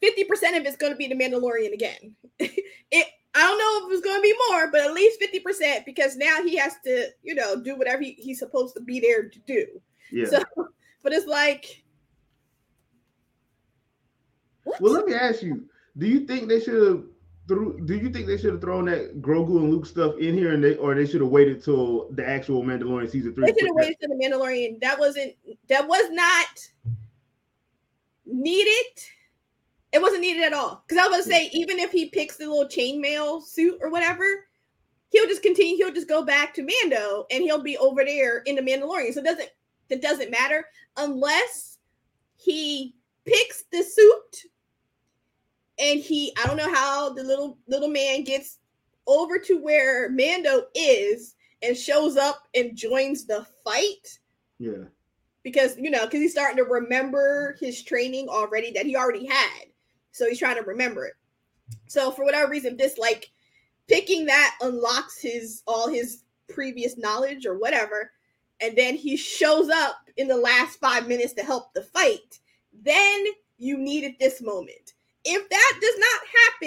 fifty 0.00 0.24
percent 0.24 0.56
of 0.56 0.64
it's 0.64 0.76
going 0.76 0.92
to 0.92 0.96
be 0.96 1.08
The 1.08 1.14
Mandalorian 1.14 1.72
again. 1.72 2.14
it. 2.38 3.06
I 3.38 3.40
don't 3.40 3.58
know 3.58 3.86
if 3.86 3.92
it's 3.92 4.06
going 4.06 4.16
to 4.16 4.22
be 4.22 4.34
more, 4.48 4.70
but 4.70 4.80
at 4.80 4.94
least 4.94 5.18
fifty 5.18 5.40
percent 5.40 5.84
because 5.84 6.16
now 6.16 6.42
he 6.42 6.56
has 6.56 6.76
to, 6.84 7.08
you 7.22 7.34
know, 7.34 7.60
do 7.60 7.76
whatever 7.76 8.02
he, 8.02 8.12
he's 8.12 8.38
supposed 8.38 8.74
to 8.76 8.80
be 8.80 8.98
there 8.98 9.28
to 9.28 9.38
do. 9.40 9.66
Yeah. 10.10 10.26
So, 10.26 10.42
but 11.02 11.12
it's 11.12 11.26
like. 11.26 11.82
What? 14.64 14.80
Well, 14.80 14.92
let 14.94 15.06
me 15.06 15.14
ask 15.14 15.42
you: 15.42 15.68
Do 15.98 16.06
you 16.06 16.20
think 16.20 16.48
they 16.48 16.60
should 16.60 16.86
have 16.86 17.04
through, 17.48 17.80
do 17.84 17.94
you 17.94 18.10
think 18.10 18.26
they 18.26 18.36
should 18.36 18.52
have 18.52 18.60
thrown 18.60 18.86
that 18.86 19.20
Grogu 19.22 19.58
and 19.58 19.70
Luke 19.70 19.86
stuff 19.86 20.16
in 20.18 20.34
here, 20.34 20.52
and 20.52 20.62
they 20.62 20.76
or 20.76 20.94
they 20.94 21.06
should 21.06 21.20
have 21.20 21.30
waited 21.30 21.62
till 21.62 22.08
the 22.12 22.26
actual 22.26 22.62
Mandalorian 22.62 23.10
season 23.10 23.34
three? 23.34 23.46
They 23.46 23.58
should 23.58 23.68
have 23.68 23.76
waited 23.76 23.96
till 24.00 24.08
the 24.08 24.24
Mandalorian. 24.24 24.80
That 24.80 24.98
wasn't 24.98 25.34
that 25.68 25.86
was 25.86 26.10
not 26.10 26.46
needed. 28.26 29.02
It 29.92 30.02
wasn't 30.02 30.22
needed 30.22 30.42
at 30.42 30.52
all. 30.52 30.84
Because 30.86 31.02
I 31.02 31.08
was 31.08 31.26
gonna 31.26 31.36
say, 31.36 31.50
even 31.52 31.78
if 31.78 31.92
he 31.92 32.08
picks 32.08 32.36
the 32.36 32.48
little 32.48 32.66
chainmail 32.66 33.42
suit 33.42 33.78
or 33.80 33.90
whatever, 33.90 34.24
he'll 35.10 35.28
just 35.28 35.42
continue. 35.42 35.76
He'll 35.76 35.94
just 35.94 36.08
go 36.08 36.24
back 36.24 36.52
to 36.54 36.62
Mando, 36.66 37.26
and 37.30 37.42
he'll 37.42 37.62
be 37.62 37.78
over 37.78 38.04
there 38.04 38.38
in 38.38 38.56
the 38.56 38.62
Mandalorian. 38.62 39.12
So 39.12 39.20
it 39.20 39.24
doesn't 39.24 39.50
that 39.88 40.02
doesn't 40.02 40.32
matter 40.32 40.66
unless 40.96 41.78
he 42.36 42.94
picks 43.24 43.64
the 43.70 43.82
suit 43.82 44.50
and 45.78 46.00
he 46.00 46.32
I 46.42 46.46
don't 46.46 46.56
know 46.56 46.72
how 46.72 47.10
the 47.10 47.22
little 47.22 47.58
little 47.66 47.88
man 47.88 48.24
gets 48.24 48.58
over 49.06 49.38
to 49.38 49.58
where 49.58 50.10
Mando 50.10 50.64
is 50.74 51.34
and 51.62 51.76
shows 51.76 52.16
up 52.16 52.42
and 52.54 52.76
joins 52.76 53.26
the 53.26 53.46
fight. 53.64 54.18
Yeah. 54.58 54.84
Because 55.42 55.76
you 55.78 55.90
know, 55.90 56.04
because 56.04 56.20
he's 56.20 56.32
starting 56.32 56.56
to 56.56 56.64
remember 56.64 57.56
his 57.60 57.82
training 57.82 58.28
already 58.28 58.72
that 58.72 58.86
he 58.86 58.96
already 58.96 59.26
had. 59.26 59.66
So 60.12 60.28
he's 60.28 60.38
trying 60.38 60.56
to 60.56 60.62
remember 60.62 61.04
it. 61.06 61.14
So 61.86 62.10
for 62.10 62.24
whatever 62.24 62.50
reason, 62.50 62.76
this 62.76 62.98
like 62.98 63.30
picking 63.88 64.26
that 64.26 64.56
unlocks 64.60 65.20
his 65.20 65.62
all 65.66 65.88
his 65.88 66.22
previous 66.48 66.96
knowledge 66.96 67.46
or 67.46 67.58
whatever. 67.58 68.10
And 68.60 68.76
then 68.76 68.96
he 68.96 69.16
shows 69.16 69.68
up 69.68 69.96
in 70.16 70.28
the 70.28 70.36
last 70.36 70.80
five 70.80 71.06
minutes 71.06 71.34
to 71.34 71.42
help 71.42 71.74
the 71.74 71.82
fight. 71.82 72.40
Then 72.82 73.26
you 73.58 73.76
needed 73.76 74.14
this 74.18 74.40
moment 74.40 74.94
if 75.26 75.48
that 75.48 75.78
does 75.80 75.98
not 75.98 76.20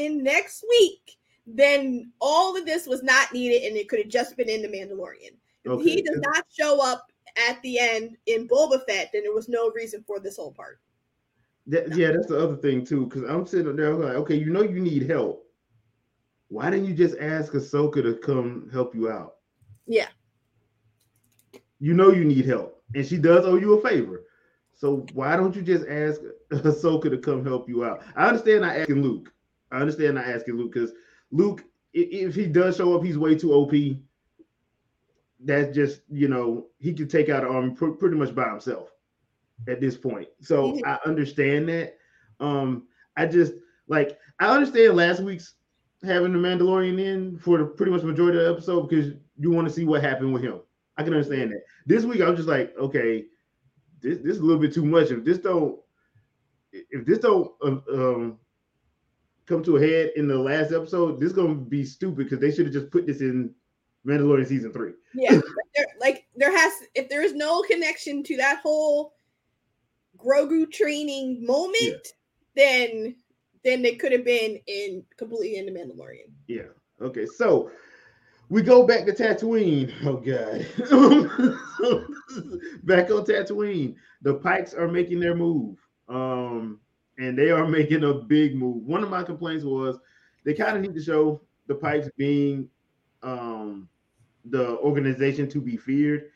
happen 0.04 0.24
next 0.24 0.64
week, 0.70 1.18
then 1.48 2.12
all 2.22 2.56
of 2.56 2.66
this 2.66 2.86
was 2.86 3.02
not 3.02 3.34
needed 3.34 3.64
and 3.64 3.76
it 3.76 3.90
could 3.90 4.00
have 4.00 4.10
just 4.10 4.38
been 4.38 4.50
in 4.50 4.62
the 4.62 4.68
Mandalorian. 4.68 5.36
Okay. 5.66 5.82
If 5.82 5.84
he 5.84 6.02
does 6.02 6.20
not 6.20 6.46
show 6.52 6.86
up 6.86 7.06
at 7.50 7.62
the 7.64 7.80
end 7.80 8.18
in 8.28 8.48
Boba 8.48 8.86
Fett, 8.88 9.10
then 9.14 9.24
there 9.24 9.34
was 9.34 9.50
no 9.50 9.72
reason 9.72 10.04
for 10.06 10.20
this 10.20 10.36
whole 10.38 10.52
part. 10.52 10.80
That, 11.68 11.96
yeah, 11.96 12.12
that's 12.12 12.28
the 12.28 12.42
other 12.42 12.56
thing 12.56 12.86
too. 12.86 13.06
Because 13.06 13.24
I'm 13.24 13.46
sitting 13.46 13.76
there 13.76 13.94
like, 13.94 14.16
okay, 14.16 14.36
you 14.36 14.52
know 14.52 14.64
you 14.64 14.80
need 14.80 15.10
help. 15.10 15.46
Why 16.50 16.70
didn't 16.70 16.88
you 16.88 16.94
just 16.96 17.18
ask 17.20 17.54
Ahsoka 17.54 18.02
to 18.02 18.16
come 18.16 18.70
help 18.74 18.96
you 18.96 19.10
out? 19.10 19.36
Yeah. 19.86 20.08
You 21.80 21.94
know 21.94 22.12
you 22.12 22.26
need 22.26 22.46
help, 22.46 22.84
and 22.94 23.06
she 23.06 23.18
does 23.18 23.46
owe 23.46 23.56
you 23.56 23.76
a 23.76 23.82
favor. 23.88 24.24
So 24.80 25.06
why 25.12 25.36
don't 25.36 25.56
you 25.56 25.62
just 25.62 25.86
ask 25.88 26.22
Ahsoka 26.52 27.10
to 27.10 27.18
come 27.18 27.44
help 27.44 27.68
you 27.68 27.84
out? 27.84 28.02
I 28.16 28.28
understand 28.28 28.62
not 28.62 28.78
asking 28.78 29.04
Luke. 29.04 29.32
I 29.72 29.82
understand 29.82 30.16
not 30.16 30.26
asking 30.26 30.56
Luke 30.56 30.72
because 30.74 30.94
Luke, 31.32 31.66
if 31.94 32.34
he 32.34 32.48
does 32.48 32.78
show 32.78 32.96
up, 32.96 33.04
he's 33.04 33.18
way 33.18 33.36
too 33.36 33.54
OP. 33.54 33.74
That's 35.42 35.76
just 35.76 36.02
you 36.10 36.30
know 36.30 36.68
he 36.80 36.94
can 36.94 37.10
take 37.10 37.28
out 37.28 37.44
an 37.44 37.50
army 37.50 37.76
pretty 37.76 38.16
much 38.16 38.34
by 38.34 38.50
himself 38.50 38.90
at 39.68 39.82
this 39.82 39.98
point. 39.98 40.30
So. 40.42 40.80
I 40.86 40.98
understand 41.06 41.68
that. 41.70 41.98
Um, 42.40 42.88
I 43.18 43.26
just 43.26 43.54
like 43.90 44.18
I 44.40 44.48
understand 44.48 44.96
last 44.96 45.20
week's 45.20 45.56
having 46.04 46.32
the 46.32 46.40
Mandalorian 46.40 47.02
in 47.02 47.38
for 47.38 47.58
the 47.58 47.66
pretty 47.66 47.92
much 47.92 48.04
majority 48.04 48.38
of 48.38 48.46
the 48.46 48.52
episode 48.52 48.88
because 48.88 49.12
you 49.38 49.52
want 49.52 49.68
to 49.68 49.74
see 49.74 49.84
what 49.84 50.02
happened 50.02 50.34
with 50.34 50.42
him. 50.42 50.62
I 50.98 51.04
can 51.04 51.14
understand 51.14 51.52
that. 51.52 51.64
This 51.86 52.06
week 52.06 52.22
I 52.22 52.30
was 52.30 52.38
just 52.38 52.48
like, 52.48 52.74
okay, 52.78 53.26
this 54.02 54.20
this 54.20 54.36
is 54.36 54.40
a 54.40 54.44
little 54.44 54.62
bit 54.62 54.74
too 54.74 54.86
much. 54.86 55.12
If 55.12 55.24
this 55.24 55.40
don't 55.40 55.80
if 56.72 57.06
this 57.06 57.20
don't 57.20 57.52
um, 57.62 57.84
um 57.92 58.40
come 59.46 59.64
to 59.64 59.78
a 59.78 59.82
head 59.82 60.12
in 60.16 60.28
the 60.28 60.38
last 60.38 60.72
episode, 60.72 61.20
this 61.20 61.28
is 61.28 61.36
gonna 61.36 61.56
be 61.56 61.84
stupid 61.84 62.18
because 62.18 62.40
they 62.40 62.52
should 62.52 62.66
have 62.66 62.74
just 62.74 62.92
put 62.92 63.06
this 63.06 63.22
in 63.22 63.54
Mandalorian 64.06 64.48
season 64.48 64.72
three. 64.72 64.94
Yeah, 65.14 65.40
there, 65.76 65.86
like 66.00 66.26
there 66.36 66.56
has 66.56 66.74
if 66.96 67.10
there 67.10 67.24
is 67.24 67.34
no 67.34 67.62
connection 67.64 68.24
to 68.24 68.38
that 68.38 68.60
whole 68.62 69.14
Grogu 70.18 70.72
training 70.72 71.46
moment, 71.46 71.76
yeah. 71.76 72.00
then 72.56 73.16
then 73.64 73.82
they 73.82 73.96
could 73.96 74.12
have 74.12 74.24
been 74.24 74.60
in 74.68 75.04
completely 75.18 75.58
in 75.58 75.66
the 75.66 75.72
Mandalorian. 75.72 76.32
Yeah. 76.48 76.70
Okay. 77.02 77.26
So 77.26 77.72
we 78.50 78.64
go 78.64 78.86
back 78.86 79.06
to 79.06 79.14
Tatooine. 79.14 79.94
Oh 80.06 80.18
God. 80.18 80.66
back 82.84 83.12
on 83.12 83.26
Tatooine. 83.26 83.96
The 84.22 84.36
Pikes 84.36 84.74
are 84.74 84.88
making 84.88 85.20
their 85.20 85.36
move. 85.36 85.78
Um, 86.08 86.80
and 87.20 87.38
they 87.38 87.52
are 87.52 87.68
making 87.68 88.04
a 88.04 88.14
big 88.14 88.56
move. 88.56 88.84
One 88.86 89.04
of 89.04 89.10
my 89.10 89.24
complaints 89.24 89.64
was 89.64 89.98
they 90.44 90.54
kind 90.54 90.76
of 90.76 90.82
need 90.82 90.96
to 90.96 91.04
show 91.04 91.42
the 91.68 91.76
Pikes 91.76 92.10
being 92.18 92.68
um 93.22 93.88
the 94.46 94.78
organization 94.78 95.48
to 95.50 95.62
be 95.62 95.78
feared. 95.78 96.32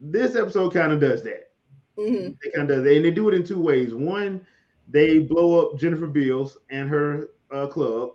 This 0.00 0.34
episode 0.34 0.72
kind 0.72 0.92
of 0.92 1.00
does 1.00 1.22
that. 1.22 1.50
Mm-hmm. 1.96 2.32
They 2.42 2.50
kind 2.50 2.70
of 2.70 2.84
does, 2.84 2.96
and 2.96 3.04
they 3.04 3.10
do 3.10 3.28
it 3.28 3.34
in 3.34 3.44
two 3.44 3.60
ways. 3.60 3.94
One, 3.94 4.44
they 4.88 5.20
blow 5.20 5.60
up 5.60 5.78
Jennifer 5.78 6.06
Beals 6.06 6.58
and 6.70 6.88
her 6.88 7.28
uh, 7.52 7.66
club. 7.66 8.12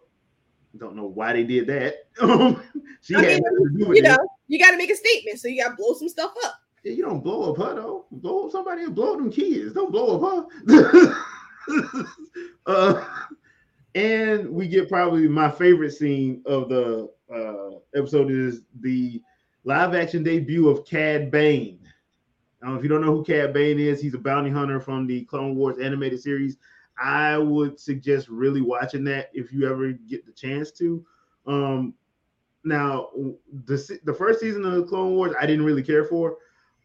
Don't 0.76 0.96
know 0.96 1.06
why 1.06 1.34
they 1.34 1.44
did 1.44 1.68
that. 1.68 2.08
she 3.02 3.16
I 3.16 3.24
had 3.24 3.44
mean, 3.44 3.96
you 3.96 4.02
know, 4.02 4.18
you 4.48 4.60
got 4.60 4.72
to 4.72 4.78
make 4.78 4.92
a 4.92 4.96
statement, 4.96 5.40
so 5.40 5.48
you 5.48 5.64
got 5.64 5.70
to 5.70 5.76
blow 5.76 5.94
some 5.94 6.10
stuff 6.10 6.34
up. 6.46 6.56
Yeah, 6.84 6.94
you 6.94 7.04
don't 7.04 7.24
blow 7.24 7.52
up 7.52 7.58
her 7.58 7.76
though. 7.76 8.06
Blow 8.12 8.46
up 8.46 8.52
somebody 8.52 8.84
and 8.84 8.96
blow 8.96 9.16
them 9.16 9.32
kids. 9.32 9.74
Don't 9.74 9.92
blow 9.92 10.22
up 10.38 10.50
her. 10.68 11.14
uh, 12.66 13.06
and 13.96 14.50
we 14.50 14.68
get 14.68 14.90
probably 14.90 15.28
my 15.28 15.50
favorite 15.50 15.92
scene 15.92 16.44
of 16.46 16.70
the 16.70 17.10
uh, 17.34 17.80
episode 17.98 18.32
is 18.32 18.62
the 18.82 19.22
live 19.64 19.96
action 19.96 20.24
debut 20.24 20.70
of 20.70 20.86
Cad 20.86 21.32
Bane. 21.32 21.80
Um, 22.64 22.78
if 22.78 22.84
you 22.84 22.90
don't 22.90 23.02
know 23.02 23.16
who 23.16 23.24
Cad 23.24 23.54
Bane 23.54 23.80
is, 23.80 24.02
he's 24.02 24.14
a 24.14 24.20
bounty 24.20 24.50
hunter 24.50 24.80
from 24.80 25.08
the 25.08 25.26
Clone 25.26 25.56
Wars 25.56 25.78
animated 25.80 26.22
series. 26.22 26.58
I 27.00 27.38
would 27.38 27.80
suggest 27.80 28.30
really 28.30 28.62
watching 28.62 29.04
that 29.06 29.30
if 29.34 29.52
you 29.52 29.70
ever 29.70 29.92
get 29.92 30.26
the 30.26 30.32
chance 30.32 30.72
to. 30.74 31.06
Um, 31.46 31.94
now, 32.64 33.10
the 33.66 34.00
the 34.04 34.14
first 34.14 34.40
season 34.40 34.66
of 34.66 34.74
the 34.74 34.84
Clone 34.84 35.16
Wars, 35.16 35.34
I 35.40 35.46
didn't 35.46 35.66
really 35.66 35.84
care 35.84 36.06
for. 36.06 36.38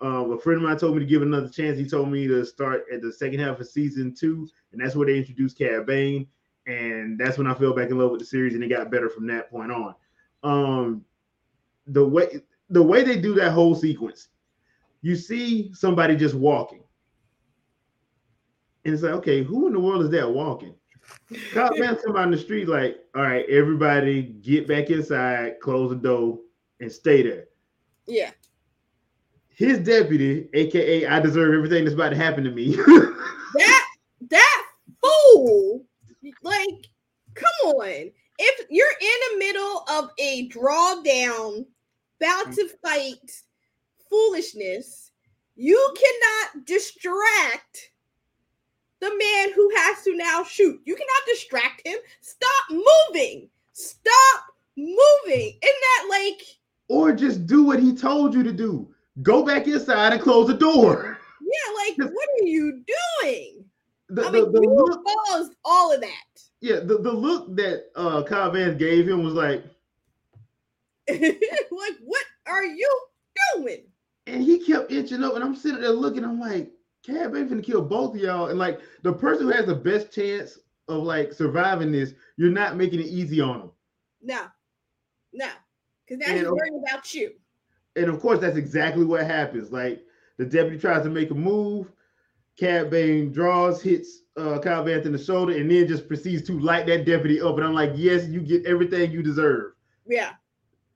Uh, 0.03 0.31
a 0.31 0.39
friend 0.39 0.59
of 0.59 0.69
mine 0.69 0.77
told 0.77 0.95
me 0.95 1.01
to 1.01 1.07
give 1.07 1.23
another 1.23 1.49
chance. 1.49 1.79
He 1.79 1.89
told 1.89 2.11
me 2.11 2.27
to 2.27 2.45
start 2.45 2.85
at 2.93 3.03
the 3.03 3.13
second 3.13 3.41
half 3.41 3.61
of 3.61 3.69
season 3.69 4.15
two, 4.15 4.49
and 4.73 4.81
that's 4.81 4.97
where 4.97 5.07
they 5.07 5.17
introduced 5.17 5.59
Cad 5.59 5.87
Bane, 5.87 6.27
and 6.67 7.19
that's 7.19 7.39
when 7.39 7.47
I 7.47 7.55
fell 7.55 7.75
back 7.75 7.91
in 7.91 7.99
love 7.99 8.11
with 8.11 8.21
the 8.21 8.27
series, 8.27 8.55
and 8.55 8.63
it 8.63 8.69
got 8.69 8.91
better 8.91 9.09
from 9.09 9.27
that 9.29 9.51
point 9.51 9.73
on. 9.73 9.95
Um, 10.43 11.05
the 11.87 12.05
way 12.05 12.43
the 12.71 12.83
way 12.83 13.03
they 13.03 13.19
do 13.19 13.35
that 13.35 13.53
whole 13.53 13.75
sequence 13.75 14.29
you 15.03 15.17
see 15.17 15.73
somebody 15.75 16.17
just 16.17 16.35
walking. 16.35 16.82
And 18.85 18.95
it's 18.95 19.03
like, 19.03 19.13
okay, 19.15 19.43
who 19.43 19.67
in 19.67 19.73
the 19.73 19.81
world 19.81 20.03
is 20.03 20.11
that 20.11 20.31
walking? 20.31 20.75
Cop 21.53 21.73
man 21.79 21.99
somebody 22.03 22.25
in 22.25 22.31
the 22.33 22.39
street, 22.39 22.69
like, 22.69 22.99
all 23.15 23.23
right, 23.23 23.49
everybody 23.49 24.23
get 24.23 24.67
back 24.67 24.91
inside, 24.91 25.61
close 25.61 25.91
the 25.91 25.97
door, 25.97 26.39
and 26.81 26.91
stay 26.91 27.23
there. 27.23 27.45
Yeah. 28.07 28.31
His 29.49 29.79
deputy, 29.79 30.49
aka 30.55 31.07
I 31.07 31.21
deserve 31.21 31.55
everything 31.55 31.85
that's 31.85 31.95
about 31.95 32.11
to 32.11 32.17
happen 32.17 32.43
to 32.45 32.51
me. 32.51 32.75
that 33.55 33.87
that 34.29 34.63
fool, 35.01 35.85
like, 36.43 36.87
come 37.35 37.71
on. 37.75 38.11
If 38.39 38.67
you're 38.71 38.87
in 39.01 39.19
the 39.31 39.39
middle 39.39 39.85
of 39.91 40.11
a 40.19 40.49
drawdown, 40.49 41.67
about 42.21 42.53
to 42.55 42.69
fight 42.83 43.43
foolishness, 44.09 45.13
you 45.55 45.95
cannot 45.97 46.67
distract 46.67 47.92
the 49.03 49.11
man 49.11 49.53
who 49.53 49.69
has 49.77 50.03
to 50.05 50.17
now 50.17 50.45
shoot. 50.45 50.81
You 50.85 50.95
cannot 50.95 51.27
distract 51.27 51.85
him. 51.85 51.97
Stop 52.21 52.71
moving. 52.71 53.49
Stop 53.73 54.45
moving. 54.77 55.59
Isn't 55.61 55.61
that 55.61 56.07
like 56.09 56.43
or 56.89 57.13
just 57.13 57.47
do 57.47 57.65
what 57.65 57.81
he 57.81 57.97
told 57.97 58.33
you 58.33 58.45
to 58.45 58.53
do. 58.53 58.89
Go 59.23 59.43
back 59.43 59.67
inside 59.67 60.13
and 60.13 60.23
close 60.23 60.47
the 60.47 60.55
door. 60.55 61.19
Yeah, 61.41 62.05
like 62.05 62.13
what 62.13 62.29
are 62.41 62.47
you 62.47 62.83
doing? 63.21 63.65
The, 64.09 64.27
I 64.27 64.31
mean, 64.31 64.45
the, 64.45 64.51
the 64.53 64.63
you 64.63 64.75
look, 64.75 65.05
caused 65.05 65.55
all 65.65 65.93
of 65.93 66.01
that. 66.01 66.43
Yeah, 66.61 66.77
the, 66.77 66.99
the 66.99 67.13
look 67.13 67.57
that 67.57 67.87
uh 67.97 68.23
Kyle 68.23 68.53
Van 68.53 68.79
gave 68.79 69.09
him 69.09 69.25
was 69.25 69.35
like, 69.35 69.65
like, 71.09 71.99
what 72.05 72.25
are 72.47 72.65
you 72.65 73.01
doing? 73.57 73.83
and 74.27 74.43
he 74.43 74.65
kept 74.65 74.93
inching 74.93 75.25
up, 75.25 75.35
and 75.35 75.43
I'm 75.43 75.57
sitting 75.57 75.81
there 75.81 75.91
looking. 75.91 76.25
I'm 76.25 76.39
like, 76.39 76.71
Cad 77.05 77.33
Bane 77.33 77.49
finna 77.49 77.65
kill 77.65 77.83
both 77.83 78.15
of 78.15 78.21
y'all, 78.21 78.49
and 78.49 78.59
like 78.59 78.81
the 79.03 79.13
person 79.13 79.47
who 79.47 79.53
has 79.53 79.67
the 79.67 79.75
best 79.75 80.13
chance 80.13 80.59
of 80.89 81.03
like 81.03 81.33
surviving 81.33 81.93
this, 81.93 82.15
you're 82.37 82.51
not 82.51 82.77
making 82.77 83.01
it 83.01 83.07
easy 83.07 83.41
on 83.41 83.59
them. 83.59 83.71
No, 84.23 84.45
no, 85.33 85.49
because 86.07 86.19
now 86.19 86.33
and 86.33 86.39
he's 86.39 86.49
worrying 86.49 86.83
about 86.89 87.13
you. 87.15 87.33
And 87.97 88.07
of 88.07 88.21
course, 88.21 88.41
that's 88.41 88.57
exactly 88.57 89.05
what 89.05 89.27
happens. 89.27 89.73
Like 89.73 90.03
the 90.39 90.45
deputy 90.45 90.79
tries 90.79 91.03
to 91.03 91.11
make 91.11 91.31
a 91.31 91.35
move, 91.35 91.91
Cad 92.57 92.91
Bane 92.91 93.33
draws, 93.33 93.83
hits 93.83 94.23
uh, 94.37 94.59
Kyle 94.61 94.85
Vanth 94.85 95.07
in 95.07 95.13
the 95.13 95.19
shoulder, 95.19 95.57
and 95.57 95.71
then 95.71 95.89
just 95.89 96.09
proceeds 96.09 96.47
to 96.47 96.59
light 96.59 96.87
that 96.87 97.05
deputy 97.05 97.41
up. 97.41 97.57
And 97.57 97.65
I'm 97.65 97.75
like, 97.75 97.93
yes, 97.97 98.29
you 98.29 98.41
get 98.41 98.65
everything 98.65 99.11
you 99.11 99.23
deserve. 99.23 99.73
Yeah. 100.07 100.33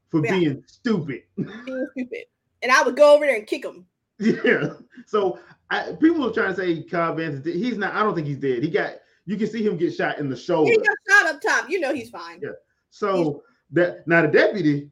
For 0.09 0.25
yeah. 0.25 0.39
being 0.39 0.65
stupid. 0.67 1.23
Being 1.37 1.87
stupid 1.93 2.25
and 2.67 2.73
I 2.73 2.83
would 2.83 2.97
go 2.97 3.15
over 3.15 3.25
there 3.25 3.37
and 3.37 3.47
kick 3.47 3.65
him. 3.65 3.87
Yeah. 4.19 4.71
So 5.07 5.39
I, 5.71 5.93
people 5.93 6.29
are 6.29 6.33
trying 6.33 6.55
to 6.55 6.57
say 6.57 6.83
Kyle 6.83 7.15
Vance 7.15 7.47
is 7.47 7.55
He's 7.55 7.79
not. 7.79 7.95
I 7.95 8.03
don't 8.03 8.15
think 8.15 8.27
he's 8.27 8.39
dead. 8.39 8.63
He 8.63 8.71
got. 8.71 8.95
You 9.25 9.37
can 9.37 9.49
see 9.49 9.65
him 9.65 9.77
get 9.77 9.95
shot 9.95 10.19
in 10.19 10.29
the 10.29 10.37
shoulder. 10.37 10.71
He 10.71 10.77
got 10.79 10.97
shot 11.09 11.35
up 11.35 11.41
top. 11.41 11.69
You 11.69 11.81
know 11.81 11.93
he's 11.93 12.11
fine. 12.11 12.41
Yeah. 12.41 12.51
So 12.91 13.25
he's, 13.25 13.35
that 13.73 14.07
now 14.07 14.23
the 14.23 14.29
deputy, 14.29 14.91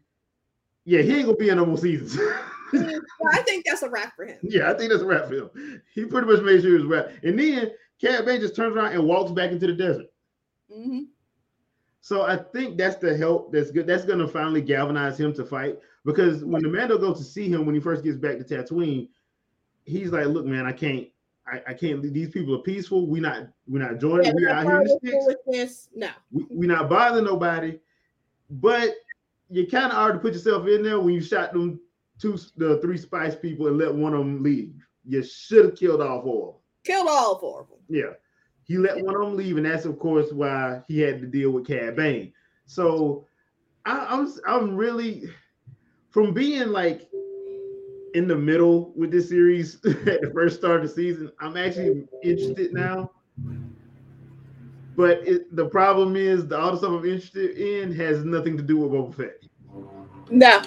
yeah, 0.84 1.02
he 1.02 1.16
ain't 1.16 1.26
gonna 1.26 1.36
be 1.36 1.48
in 1.50 1.56
no 1.56 1.66
more 1.66 1.78
seasons. 1.78 2.16
well, 2.72 3.00
I 3.32 3.42
think 3.42 3.64
that's 3.64 3.82
a 3.82 3.90
wrap 3.90 4.16
for 4.16 4.26
him. 4.26 4.38
Yeah, 4.42 4.70
I 4.70 4.74
think 4.74 4.90
that's 4.90 5.02
a 5.02 5.06
wrap 5.06 5.28
for 5.28 5.34
him. 5.34 5.82
He 5.94 6.04
pretty 6.06 6.26
much 6.26 6.42
made 6.42 6.62
sure 6.62 6.70
he 6.70 6.82
was 6.82 6.86
wrap. 6.86 7.10
And 7.22 7.38
then 7.38 7.70
Cad 8.00 8.26
Bane 8.26 8.40
just 8.40 8.56
turns 8.56 8.76
around 8.76 8.92
and 8.92 9.06
walks 9.06 9.30
back 9.30 9.52
into 9.52 9.68
the 9.68 9.74
desert. 9.74 10.06
Mm-hmm. 10.70 11.02
So 12.00 12.22
I 12.22 12.36
think 12.36 12.76
that's 12.76 12.96
the 12.96 13.16
help 13.16 13.52
that's 13.52 13.70
good. 13.70 13.86
That's 13.86 14.04
gonna 14.04 14.28
finally 14.28 14.60
galvanize 14.60 15.18
him 15.18 15.32
to 15.34 15.44
fight. 15.44 15.78
Because 16.04 16.44
when 16.44 16.62
the 16.62 16.68
Mando 16.68 16.98
goes 16.98 17.18
to 17.18 17.24
see 17.24 17.48
him 17.48 17.64
when 17.64 17.74
he 17.74 17.80
first 17.80 18.04
gets 18.04 18.18
back 18.18 18.36
to 18.38 18.44
Tatooine, 18.44 19.08
he's 19.84 20.10
like, 20.10 20.26
"Look, 20.26 20.46
man, 20.46 20.66
I 20.66 20.72
can't, 20.72 21.08
I, 21.46 21.62
I 21.68 21.74
can't. 21.74 22.02
These 22.02 22.30
people 22.30 22.54
are 22.54 22.62
peaceful. 22.62 23.06
We 23.06 23.20
not, 23.20 23.48
we're 23.66 23.82
not 23.82 24.00
joining. 24.00 24.26
Yeah, 24.26 24.32
we're 24.34 24.50
out 24.50 24.64
here 24.64 24.80
in 24.80 24.86
the 25.26 25.88
No, 25.94 26.08
we, 26.30 26.46
we're 26.50 26.72
not 26.72 26.88
bothering 26.88 27.24
nobody. 27.24 27.78
But 28.50 28.94
you 29.48 29.66
kind 29.66 29.92
of 29.92 29.98
already 29.98 30.18
put 30.18 30.32
yourself 30.32 30.66
in 30.66 30.82
there 30.82 31.00
when 31.00 31.14
you 31.14 31.22
shot 31.22 31.52
them 31.52 31.80
two, 32.18 32.38
the 32.56 32.78
three 32.80 32.98
spice 32.98 33.34
people 33.34 33.66
and 33.68 33.78
let 33.78 33.94
one 33.94 34.14
of 34.14 34.20
them 34.20 34.42
leave. 34.42 34.74
You 35.06 35.22
should 35.22 35.66
have 35.66 35.76
killed 35.76 36.00
all 36.00 36.22
four. 36.22 36.48
Of 36.48 36.54
them. 36.54 36.60
Killed 36.84 37.08
all 37.10 37.38
four 37.38 37.60
of 37.62 37.68
them. 37.68 37.78
Yeah, 37.88 38.12
he 38.64 38.78
let 38.78 39.02
one 39.04 39.14
of 39.14 39.20
them 39.20 39.36
leave, 39.36 39.56
and 39.56 39.66
that's 39.66 39.84
of 39.84 39.98
course 39.98 40.32
why 40.32 40.82
he 40.88 41.00
had 41.00 41.20
to 41.20 41.26
deal 41.26 41.50
with 41.50 41.66
Cad 41.66 41.96
Bane. 41.96 42.32
So 42.66 43.26
I, 43.84 44.06
I'm, 44.08 44.32
I'm 44.46 44.76
really 44.76 45.24
from 46.10 46.32
being 46.32 46.68
like 46.68 47.08
in 48.14 48.28
the 48.28 48.36
middle 48.36 48.92
with 48.96 49.10
this 49.10 49.28
series 49.28 49.74
at 49.84 50.20
the 50.22 50.30
first 50.32 50.58
start 50.58 50.82
of 50.82 50.88
the 50.88 50.94
season, 50.94 51.30
I'm 51.40 51.56
actually 51.56 52.06
interested 52.22 52.72
now. 52.72 53.10
But 54.96 55.26
it, 55.26 55.54
the 55.54 55.66
problem 55.66 56.14
is 56.16 56.46
the 56.46 56.58
other 56.58 56.78
stuff 56.78 56.90
I'm 56.90 57.04
interested 57.04 57.56
in 57.56 57.92
has 57.96 58.24
nothing 58.24 58.56
to 58.56 58.62
do 58.62 58.78
with 58.78 58.92
Boba 58.92 59.14
Fett. 59.14 59.42
No, 60.30 60.62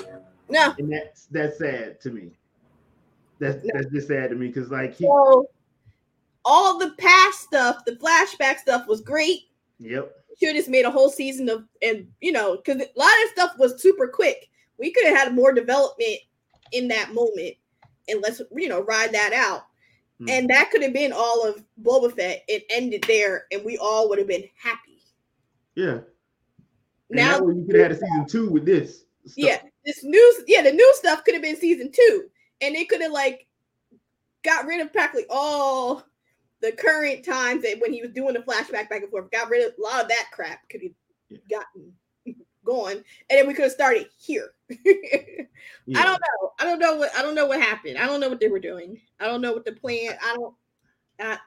no, 0.49 0.73
and 0.77 0.91
that's 0.91 1.25
that's 1.27 1.57
sad 1.57 2.01
to 2.01 2.11
me. 2.11 2.31
That's 3.39 3.63
no. 3.63 3.71
that's 3.73 3.91
just 3.91 4.09
sad 4.09 4.29
to 4.31 4.35
me 4.35 4.47
because 4.47 4.69
like 4.69 4.95
he, 4.95 5.05
so 5.05 5.49
all 6.43 6.77
the 6.77 6.91
past 6.97 7.39
stuff, 7.39 7.85
the 7.85 7.93
flashback 7.93 8.59
stuff 8.59 8.87
was 8.87 9.01
great. 9.01 9.43
Yep. 9.79 10.13
Should 10.39 10.49
have 10.49 10.55
just 10.57 10.69
made 10.69 10.85
a 10.85 10.91
whole 10.91 11.09
season 11.09 11.47
of 11.49 11.63
and 11.81 12.07
you 12.19 12.33
know 12.33 12.57
because 12.57 12.81
a 12.81 12.99
lot 12.99 13.11
of 13.23 13.29
stuff 13.31 13.51
was 13.57 13.81
super 13.81 14.07
quick. 14.09 14.49
We 14.77 14.91
could 14.91 15.07
have 15.07 15.17
had 15.17 15.35
more 15.35 15.53
development 15.53 16.19
in 16.71 16.87
that 16.89 17.13
moment 17.13 17.55
and 18.07 18.21
let's 18.21 18.41
you 18.55 18.69
know 18.69 18.81
ride 18.81 19.13
that 19.13 19.33
out. 19.33 19.65
Mm. 20.21 20.31
And 20.31 20.49
that 20.49 20.71
could 20.71 20.81
have 20.81 20.93
been 20.93 21.13
all 21.13 21.45
of 21.45 21.63
Boba 21.81 22.11
Fett. 22.11 22.43
It 22.47 22.63
ended 22.69 23.03
there, 23.07 23.45
and 23.51 23.63
we 23.63 23.77
all 23.77 24.09
would 24.09 24.17
have 24.17 24.27
been 24.27 24.45
happy. 24.59 24.99
Yeah. 25.75 25.99
And 27.09 27.11
now 27.11 27.37
you 27.47 27.65
could 27.65 27.75
have 27.75 27.91
had 27.91 27.91
a 27.91 27.99
season 27.99 28.25
two 28.27 28.49
with 28.49 28.65
this. 28.65 29.03
Stuff. 29.25 29.33
Yeah, 29.37 29.61
this 29.85 30.03
new 30.03 30.43
yeah 30.47 30.61
the 30.61 30.71
new 30.71 30.95
stuff 30.95 31.23
could 31.23 31.33
have 31.33 31.43
been 31.43 31.57
season 31.57 31.91
two, 31.91 32.29
and 32.61 32.73
they 32.73 32.85
could 32.85 33.01
have 33.01 33.11
like 33.11 33.47
got 34.43 34.65
rid 34.65 34.81
of 34.81 34.91
practically 34.91 35.25
all 35.29 36.03
the 36.61 36.71
current 36.71 37.23
times 37.23 37.61
that 37.63 37.79
when 37.79 37.93
he 37.93 38.01
was 38.01 38.11
doing 38.11 38.33
the 38.33 38.39
flashback 38.39 38.89
back 38.89 39.03
and 39.03 39.11
forth, 39.11 39.29
got 39.31 39.49
rid 39.49 39.67
of 39.67 39.73
a 39.77 39.81
lot 39.81 40.01
of 40.01 40.09
that 40.09 40.27
crap 40.31 40.67
could 40.69 40.81
have 40.81 41.39
gotten 41.49 41.93
gone, 42.67 42.91
and 42.91 43.03
then 43.29 43.47
we 43.47 43.53
could 43.53 43.63
have 43.63 43.71
started 43.71 44.07
here. 44.17 44.51
yeah. 44.69 45.99
I 45.99 46.03
don't 46.03 46.21
know. 46.21 46.51
I 46.59 46.63
don't 46.65 46.79
know 46.79 46.95
what 46.97 47.17
I 47.17 47.21
don't 47.21 47.35
know 47.35 47.47
what 47.47 47.61
happened. 47.61 47.97
I 47.97 48.05
don't 48.05 48.19
know 48.19 48.29
what 48.29 48.39
they 48.39 48.49
were 48.49 48.59
doing. 48.59 48.99
I 49.19 49.25
don't 49.25 49.41
know 49.41 49.53
what 49.53 49.65
the 49.65 49.71
plan. 49.71 50.15
I 50.23 50.35
don't. 50.35 50.53
I, 51.19 51.37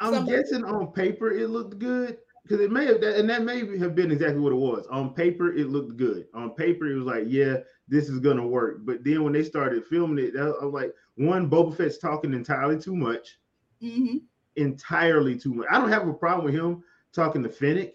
I'm 0.00 0.26
guessing 0.26 0.64
on 0.64 0.92
paper 0.92 1.30
it 1.30 1.48
looked 1.48 1.78
good 1.78 2.18
because 2.42 2.60
it 2.60 2.70
may 2.70 2.84
have 2.86 3.00
that, 3.00 3.16
and 3.16 3.30
that 3.30 3.44
may 3.44 3.78
have 3.78 3.94
been 3.94 4.10
exactly 4.10 4.40
what 4.40 4.52
it 4.52 4.56
was. 4.56 4.86
On 4.90 5.14
paper 5.14 5.54
it 5.54 5.68
looked 5.68 5.96
good. 5.96 6.26
On 6.34 6.50
paper 6.50 6.86
it 6.86 6.96
was 6.96 7.04
like, 7.04 7.24
yeah, 7.26 7.58
this 7.88 8.08
is 8.08 8.18
gonna 8.18 8.46
work. 8.46 8.78
But 8.84 9.04
then 9.04 9.22
when 9.22 9.32
they 9.32 9.44
started 9.44 9.86
filming 9.86 10.24
it, 10.24 10.36
I 10.36 10.48
was 10.48 10.72
like, 10.72 10.92
one, 11.14 11.48
Boba 11.48 11.76
Fett's 11.76 11.98
talking 11.98 12.34
entirely 12.34 12.78
too 12.78 12.96
much. 12.96 13.38
Mm-hmm. 13.82 14.18
Entirely 14.56 15.38
too 15.38 15.54
much. 15.54 15.66
I 15.70 15.78
don't 15.78 15.90
have 15.90 16.08
a 16.08 16.12
problem 16.12 16.44
with 16.44 16.54
him 16.54 16.82
talking 17.12 17.42
to 17.42 17.48
Fennec, 17.48 17.94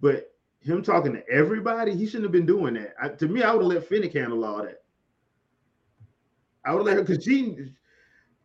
but 0.00 0.30
him 0.66 0.82
talking 0.82 1.12
to 1.12 1.28
everybody, 1.28 1.94
he 1.94 2.06
shouldn't 2.06 2.24
have 2.24 2.32
been 2.32 2.46
doing 2.46 2.74
that. 2.74 2.94
I, 3.00 3.08
to 3.08 3.28
me, 3.28 3.42
I 3.42 3.52
would 3.52 3.62
have 3.62 3.72
let 3.72 3.88
Fennec 3.88 4.12
handle 4.12 4.44
all 4.44 4.64
that. 4.64 4.82
I 6.64 6.72
would 6.72 6.78
have 6.80 6.86
let 6.86 6.96
her 6.96 7.02
because 7.02 7.24
she 7.24 7.72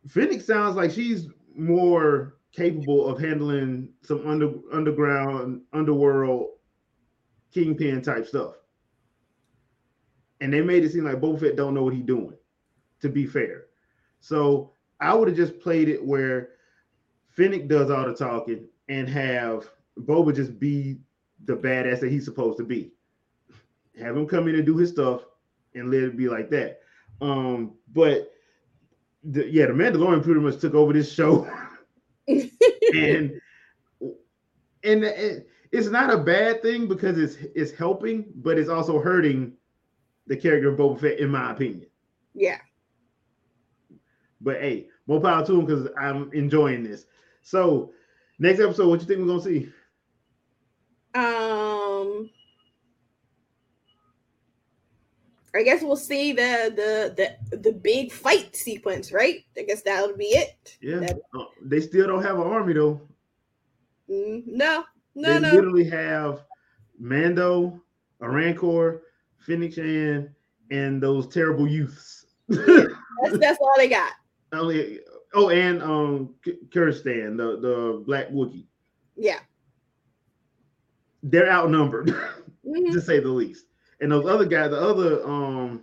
Fennec 0.08 0.40
sounds 0.40 0.76
like 0.76 0.92
she's 0.92 1.26
more 1.56 2.36
capable 2.52 3.06
of 3.06 3.18
handling 3.20 3.88
some 4.02 4.26
under 4.26 4.52
underground 4.72 5.62
underworld 5.72 6.50
kingpin 7.52 8.02
type 8.02 8.26
stuff. 8.26 8.54
And 10.40 10.52
they 10.52 10.60
made 10.60 10.84
it 10.84 10.92
seem 10.92 11.04
like 11.04 11.20
Boba 11.20 11.40
Fett 11.40 11.56
don't 11.56 11.74
know 11.74 11.84
what 11.84 11.94
he's 11.94 12.04
doing, 12.04 12.34
to 13.00 13.08
be 13.08 13.26
fair. 13.26 13.66
So 14.20 14.72
I 15.00 15.14
would 15.14 15.28
have 15.28 15.36
just 15.36 15.58
played 15.60 15.88
it 15.88 16.04
where 16.04 16.50
Fennec 17.30 17.68
does 17.68 17.90
all 17.90 18.06
the 18.06 18.14
talking 18.14 18.66
and 18.88 19.08
have 19.08 19.70
Boba 20.00 20.34
just 20.34 20.58
be 20.58 20.98
the 21.44 21.56
badass 21.56 22.00
that 22.00 22.10
he's 22.10 22.24
supposed 22.24 22.58
to 22.58 22.64
be. 22.64 22.92
Have 24.00 24.16
him 24.16 24.26
come 24.26 24.48
in 24.48 24.54
and 24.54 24.66
do 24.66 24.76
his 24.76 24.90
stuff 24.90 25.22
and 25.74 25.90
let 25.90 26.02
it 26.02 26.16
be 26.16 26.28
like 26.28 26.50
that. 26.50 26.80
Um, 27.20 27.74
but 27.92 28.32
the, 29.24 29.48
yeah, 29.48 29.66
the 29.66 29.72
Mandalorian 29.72 30.22
pretty 30.22 30.40
much 30.40 30.58
took 30.58 30.74
over 30.74 30.92
this 30.92 31.12
show, 31.12 31.48
and 32.26 33.40
and 34.84 35.04
it, 35.04 35.46
it's 35.70 35.88
not 35.88 36.12
a 36.12 36.18
bad 36.18 36.62
thing 36.62 36.88
because 36.88 37.18
it's 37.18 37.36
it's 37.54 37.72
helping, 37.72 38.32
but 38.36 38.58
it's 38.58 38.68
also 38.68 39.00
hurting 39.00 39.52
the 40.26 40.36
character 40.36 40.70
of 40.70 40.78
Boba 40.78 41.00
Fett, 41.00 41.18
in 41.18 41.30
my 41.30 41.52
opinion. 41.52 41.86
Yeah. 42.34 42.58
But 44.40 44.60
hey, 44.60 44.88
more 45.06 45.20
power 45.20 45.46
to 45.46 45.60
him 45.60 45.66
because 45.66 45.88
I'm 45.98 46.32
enjoying 46.32 46.82
this. 46.82 47.06
So, 47.42 47.92
next 48.38 48.60
episode, 48.60 48.88
what 48.88 49.00
you 49.00 49.06
think 49.06 49.20
we're 49.20 49.26
gonna 49.26 49.42
see? 49.42 49.68
Um, 51.14 52.30
I 55.54 55.62
guess 55.62 55.82
we'll 55.82 55.96
see 55.96 56.32
the 56.32 56.72
the 56.74 57.36
the 57.50 57.56
the 57.58 57.72
big 57.72 58.10
fight 58.10 58.56
sequence, 58.56 59.12
right? 59.12 59.44
I 59.58 59.62
guess 59.62 59.82
that'll 59.82 60.16
be 60.16 60.24
it. 60.26 60.78
Yeah, 60.80 61.12
uh, 61.38 61.44
they 61.62 61.80
still 61.80 62.06
don't 62.06 62.22
have 62.22 62.38
an 62.38 62.46
army 62.46 62.72
though. 62.72 63.00
Mm, 64.10 64.46
no, 64.46 64.84
no, 65.14 65.34
they 65.34 65.40
no. 65.40 65.54
literally 65.54 65.88
have 65.90 66.44
Mando, 66.98 67.82
a 68.20 68.30
Rancor, 68.30 69.02
Fennec 69.38 69.74
Shand, 69.74 70.30
and 70.70 71.02
those 71.02 71.28
terrible 71.28 71.68
youths. 71.68 72.24
yeah, 72.48 72.86
that's 73.22 73.38
that's 73.38 73.58
all 73.60 73.74
they 73.76 73.88
got. 73.88 74.12
Only 74.54 75.00
oh, 75.34 75.50
and 75.50 75.82
um 75.82 76.34
Kirsten, 76.72 77.36
the 77.36 77.60
the 77.60 78.02
Black 78.06 78.30
Wookie. 78.30 78.64
Yeah 79.16 79.40
they're 81.22 81.50
outnumbered, 81.50 82.08
mm-hmm. 82.66 82.92
to 82.92 83.00
say 83.00 83.20
the 83.20 83.28
least. 83.28 83.66
And 84.00 84.10
those 84.10 84.26
other 84.26 84.46
guys, 84.46 84.70
the 84.70 84.80
other 84.80 85.24
um 85.26 85.82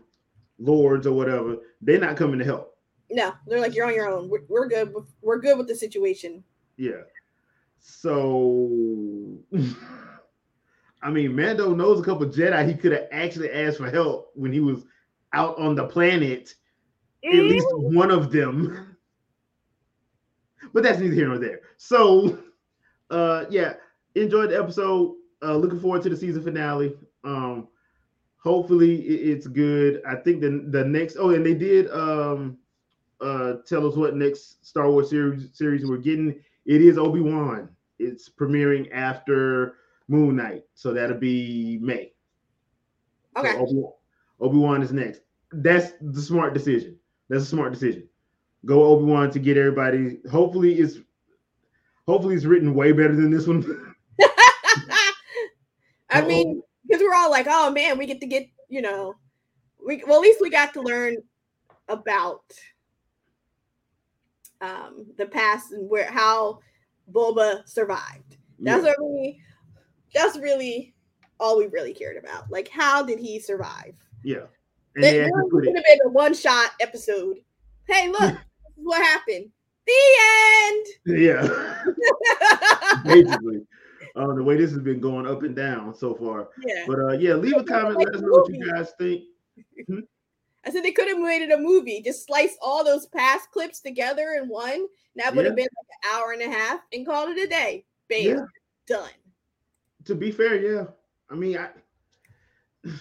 lords 0.58 1.08
or 1.08 1.14
whatever, 1.14 1.58
they're 1.82 2.00
not 2.00 2.18
coming 2.18 2.40
to 2.40 2.46
help. 2.46 2.78
No, 3.10 3.34
they're 3.48 3.60
like 3.60 3.74
you're 3.74 3.88
on 3.88 3.96
your 3.96 4.10
own. 4.10 4.30
We're, 4.30 4.44
we're 4.48 4.68
good. 4.68 4.94
We're 5.22 5.40
good 5.40 5.58
with 5.58 5.68
the 5.68 5.76
situation. 5.76 6.44
Yeah. 6.78 7.02
So, 7.80 8.70
I 11.02 11.10
mean, 11.10 11.36
Mando 11.36 11.74
knows 11.74 12.00
a 12.00 12.04
couple 12.04 12.28
Jedi. 12.28 12.68
He 12.68 12.76
could 12.76 12.92
have 12.92 13.08
actually 13.12 13.52
asked 13.52 13.78
for 13.78 13.90
help 13.90 14.32
when 14.36 14.52
he 14.52 14.60
was 14.60 14.84
out 15.34 15.58
on 15.58 15.76
the 15.76 15.86
planet. 15.86 16.54
Mm-hmm. 17.26 17.40
At 17.40 17.46
least 17.46 17.68
one 17.72 18.12
of 18.12 18.32
them. 18.32 18.86
But 20.72 20.84
that's 20.84 21.00
neither 21.00 21.16
here 21.16 21.28
nor 21.28 21.40
there. 21.40 21.62
So, 21.78 22.38
uh, 23.10 23.46
yeah, 23.50 23.74
enjoyed 24.14 24.52
the 24.52 24.60
episode. 24.60 25.16
Uh, 25.42 25.56
looking 25.56 25.80
forward 25.80 26.02
to 26.04 26.10
the 26.10 26.18
season 26.18 26.44
finale. 26.44 26.96
Um, 27.24 27.68
hopefully 28.38 29.02
it, 29.08 29.30
it's 29.30 29.48
good. 29.48 30.02
I 30.08 30.16
think 30.16 30.42
the 30.42 30.66
the 30.70 30.84
next. 30.86 31.18
Oh, 31.20 31.32
and 31.32 31.46
they 31.46 31.54
did 31.54 31.90
um 31.92 32.58
uh 33.22 33.56
tell 33.66 33.88
us 33.88 33.96
what 33.96 34.16
next 34.16 34.66
Star 34.66 34.90
Wars 34.90 35.10
series 35.10 35.50
series 35.54 35.86
we're 35.86 35.98
getting. 35.98 36.42
It 36.66 36.82
is 36.82 36.98
Obi 36.98 37.22
Wan. 37.22 37.70
It's 38.00 38.30
premiering 38.30 38.90
after 38.94 39.76
Moon 40.08 40.36
Knight, 40.36 40.64
so 40.74 40.94
that'll 40.94 41.18
be 41.18 41.80
May. 41.82 42.14
Okay. 43.38 43.54
So 43.54 43.96
Obi 44.40 44.58
Wan 44.58 44.82
is 44.82 44.92
next. 44.92 45.22
That's 45.52 45.94
the 46.02 46.22
smart 46.22 46.54
decision. 46.54 46.98
That's 47.30 47.44
a 47.44 47.48
smart 47.48 47.74
decision. 47.74 48.08
Go 48.66 48.84
Obi 48.84 49.06
Wan 49.06 49.32
to 49.32 49.40
get 49.40 49.58
everybody. 49.58 50.20
Hopefully 50.30 50.76
it's 50.76 50.98
hopefully 52.08 52.36
it's 52.36 52.46
written 52.46 52.74
way 52.74 52.92
better 52.92 53.16
than 53.16 53.32
this 53.32 53.48
one. 53.48 53.86
I 56.10 56.22
mean, 56.22 56.62
because 56.88 57.02
we're 57.02 57.16
all 57.16 57.30
like, 57.30 57.48
oh 57.50 57.72
man, 57.72 57.98
we 57.98 58.06
get 58.06 58.20
to 58.22 58.28
get, 58.28 58.48
you 58.68 58.82
know, 58.82 59.16
we 59.86 60.04
well 60.06 60.18
at 60.18 60.22
least 60.22 60.42
we 60.42 60.50
got 60.50 60.74
to 60.74 60.82
learn 60.82 61.18
about 61.88 62.42
um 64.62 65.06
the 65.18 65.26
past 65.26 65.72
and 65.72 65.90
where 65.90 66.10
how 66.10 66.60
Boba 67.12 67.68
survived. 67.68 68.38
That's 68.60 68.84
yeah. 68.84 68.94
what 68.98 69.12
we 69.12 69.42
that's 70.14 70.38
really 70.38 70.94
all 71.40 71.58
we 71.58 71.68
really 71.68 71.94
cared 71.94 72.18
about. 72.18 72.52
Like 72.52 72.68
how 72.70 73.04
did 73.04 73.20
he 73.20 73.40
survive? 73.40 73.94
Yeah. 74.24 74.46
And 74.96 75.06
it 75.06 75.32
could 75.52 75.66
have 75.66 75.76
been 75.76 76.00
a 76.06 76.10
one 76.10 76.34
shot 76.34 76.72
episode. 76.82 77.38
Hey, 77.88 78.10
look, 78.10 78.36
what 78.76 79.02
happened. 79.02 79.50
The 79.86 79.94
end. 80.68 80.86
Yeah. 81.06 81.84
Basically 83.06 83.66
uh, 84.16 84.34
the 84.34 84.44
way 84.44 84.58
this 84.58 84.72
has 84.72 84.82
been 84.82 85.00
going 85.00 85.28
up 85.28 85.44
and 85.44 85.56
down 85.56 85.94
so 85.94 86.16
far. 86.16 86.50
Yeah. 86.66 86.84
But 86.88 87.00
uh, 87.00 87.12
yeah, 87.14 87.34
leave 87.36 87.58
a 87.58 87.64
comment. 87.64 87.98
Let 87.98 88.16
us 88.16 88.22
know 88.22 88.30
what 88.30 88.54
you 88.54 88.72
guys 88.72 88.92
think. 88.98 89.24
Hmm? 89.88 90.00
I 90.66 90.72
said 90.72 90.84
they 90.84 90.92
could 90.92 91.08
have 91.08 91.20
made 91.20 91.42
it 91.42 91.52
a 91.52 91.58
movie. 91.58 92.02
Just 92.02 92.26
slice 92.26 92.58
all 92.62 92.84
those 92.84 93.08
past 93.08 93.52
clips 93.52 93.80
together 93.80 94.38
in 94.42 94.48
one. 94.50 94.88
That 95.16 95.36
would 95.36 95.44
yeah. 95.44 95.50
have 95.50 95.56
been 95.56 95.68
like 95.68 95.88
an 96.04 96.12
hour 96.14 96.32
and 96.32 96.42
a 96.42 96.50
half 96.50 96.82
and 96.94 97.06
called 97.06 97.30
it 97.30 97.44
a 97.44 97.48
day. 97.48 97.86
Bam, 98.10 98.24
yeah. 98.24 98.46
done. 98.88 99.10
To 100.06 100.16
be 100.16 100.32
fair, 100.32 100.56
yeah. 100.56 100.86
I 101.30 101.36
mean, 101.36 101.58
I 101.58 101.70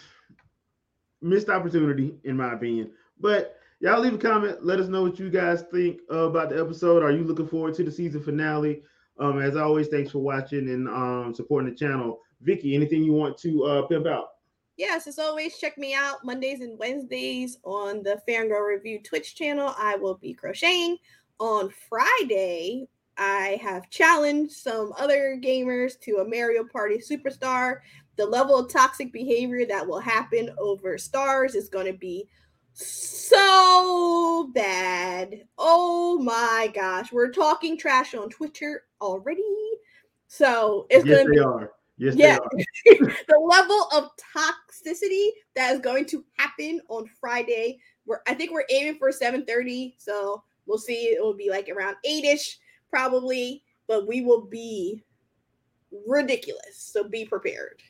missed 1.23 1.49
opportunity 1.49 2.15
in 2.25 2.37
my 2.37 2.55
opinion. 2.55 2.91
But 3.21 3.59
y'all 3.81 4.01
leave 4.01 4.15
a 4.15 4.19
comment. 4.19 4.65
Let 4.65 4.81
us 4.81 4.89
know 4.89 5.03
what 5.03 5.19
you 5.19 5.31
guys 5.31 5.63
think 5.63 6.01
uh, 6.11 6.29
about 6.29 6.51
the 6.51 6.61
episode. 6.61 7.03
Are 7.03 7.13
you 7.13 7.25
looking 7.25 7.49
forward 7.49 7.75
to 7.75 7.85
the 7.85 7.91
season 7.91 8.23
finale? 8.23 8.83
Um, 9.19 9.41
as 9.41 9.57
always, 9.57 9.89
thanks 9.89 10.13
for 10.13 10.21
watching 10.21 10.69
and 10.69 10.89
um, 10.89 11.35
supporting 11.35 11.71
the 11.71 11.77
channel. 11.77 12.21
Vikki, 12.41 12.75
anything 12.75 13.03
you 13.03 13.13
want 13.13 13.37
to 13.39 13.65
uh, 13.65 13.83
pimp 13.87 14.07
out? 14.07 14.29
Yes, 14.77 15.09
as 15.09 15.19
always, 15.19 15.59
check 15.59 15.77
me 15.77 15.93
out 15.93 16.25
Mondays 16.25 16.61
and 16.61 16.79
Wednesdays 16.79 17.59
on 17.65 18.05
the 18.05 18.23
Fangirl 18.29 18.65
Review 18.65 19.01
Twitch 19.03 19.35
channel. 19.35 19.75
I 19.77 19.97
will 19.97 20.15
be 20.15 20.33
crocheting. 20.33 20.99
On 21.41 21.69
Friday, 21.89 22.89
I 23.17 23.59
have 23.61 23.91
challenged 23.91 24.53
some 24.53 24.93
other 24.97 25.37
gamers 25.43 25.99
to 26.01 26.19
a 26.19 26.25
Mario 26.25 26.63
Party 26.65 26.99
Superstar. 26.99 27.79
The 28.15 28.27
level 28.27 28.57
of 28.57 28.71
toxic 28.71 29.13
behavior 29.13 29.67
that 29.67 29.87
will 29.87 29.99
happen 29.99 30.51
over 30.59 30.97
stars 30.97 31.57
is 31.57 31.69
going 31.69 31.87
to 31.87 31.99
be 31.99 32.29
so 32.79 34.51
bad. 34.55 35.45
Oh 35.59 36.19
my 36.19 36.71
gosh. 36.75 37.13
We're 37.13 37.33
talking 37.33 37.77
trash 37.77 38.15
on 38.15 38.31
Twitter 38.31 38.85
already. 39.01 39.43
So 40.29 40.87
it's 40.91 41.05
yes, 41.05 41.19
gonna 41.19 41.29
they 41.29 41.37
be 41.37 41.41
are. 41.41 41.73
Yes, 41.97 42.15
yeah. 42.17 42.39
they 42.87 42.99
are. 42.99 42.99
the 43.29 43.39
level 43.41 43.89
of 43.93 44.11
toxicity 44.37 45.31
that 45.57 45.75
is 45.75 45.81
going 45.81 46.05
to 46.07 46.25
happen 46.37 46.81
on 46.89 47.07
Friday. 47.21 47.81
We're 48.07 48.21
I 48.29 48.35
think 48.35 48.53
we're 48.53 48.65
aiming 48.71 48.99
for 48.99 49.11
7:30. 49.11 49.95
So 49.99 50.45
we'll 50.67 50.79
see. 50.79 51.07
It 51.07 51.23
will 51.23 51.35
be 51.35 51.51
like 51.51 51.69
around 51.69 51.97
8ish, 52.07 52.57
probably, 52.91 53.65
but 53.89 54.07
we 54.07 54.21
will 54.21 54.43
be 54.43 55.03
ridiculous. 56.07 56.77
So 56.77 57.09
be 57.09 57.25
prepared. 57.25 57.83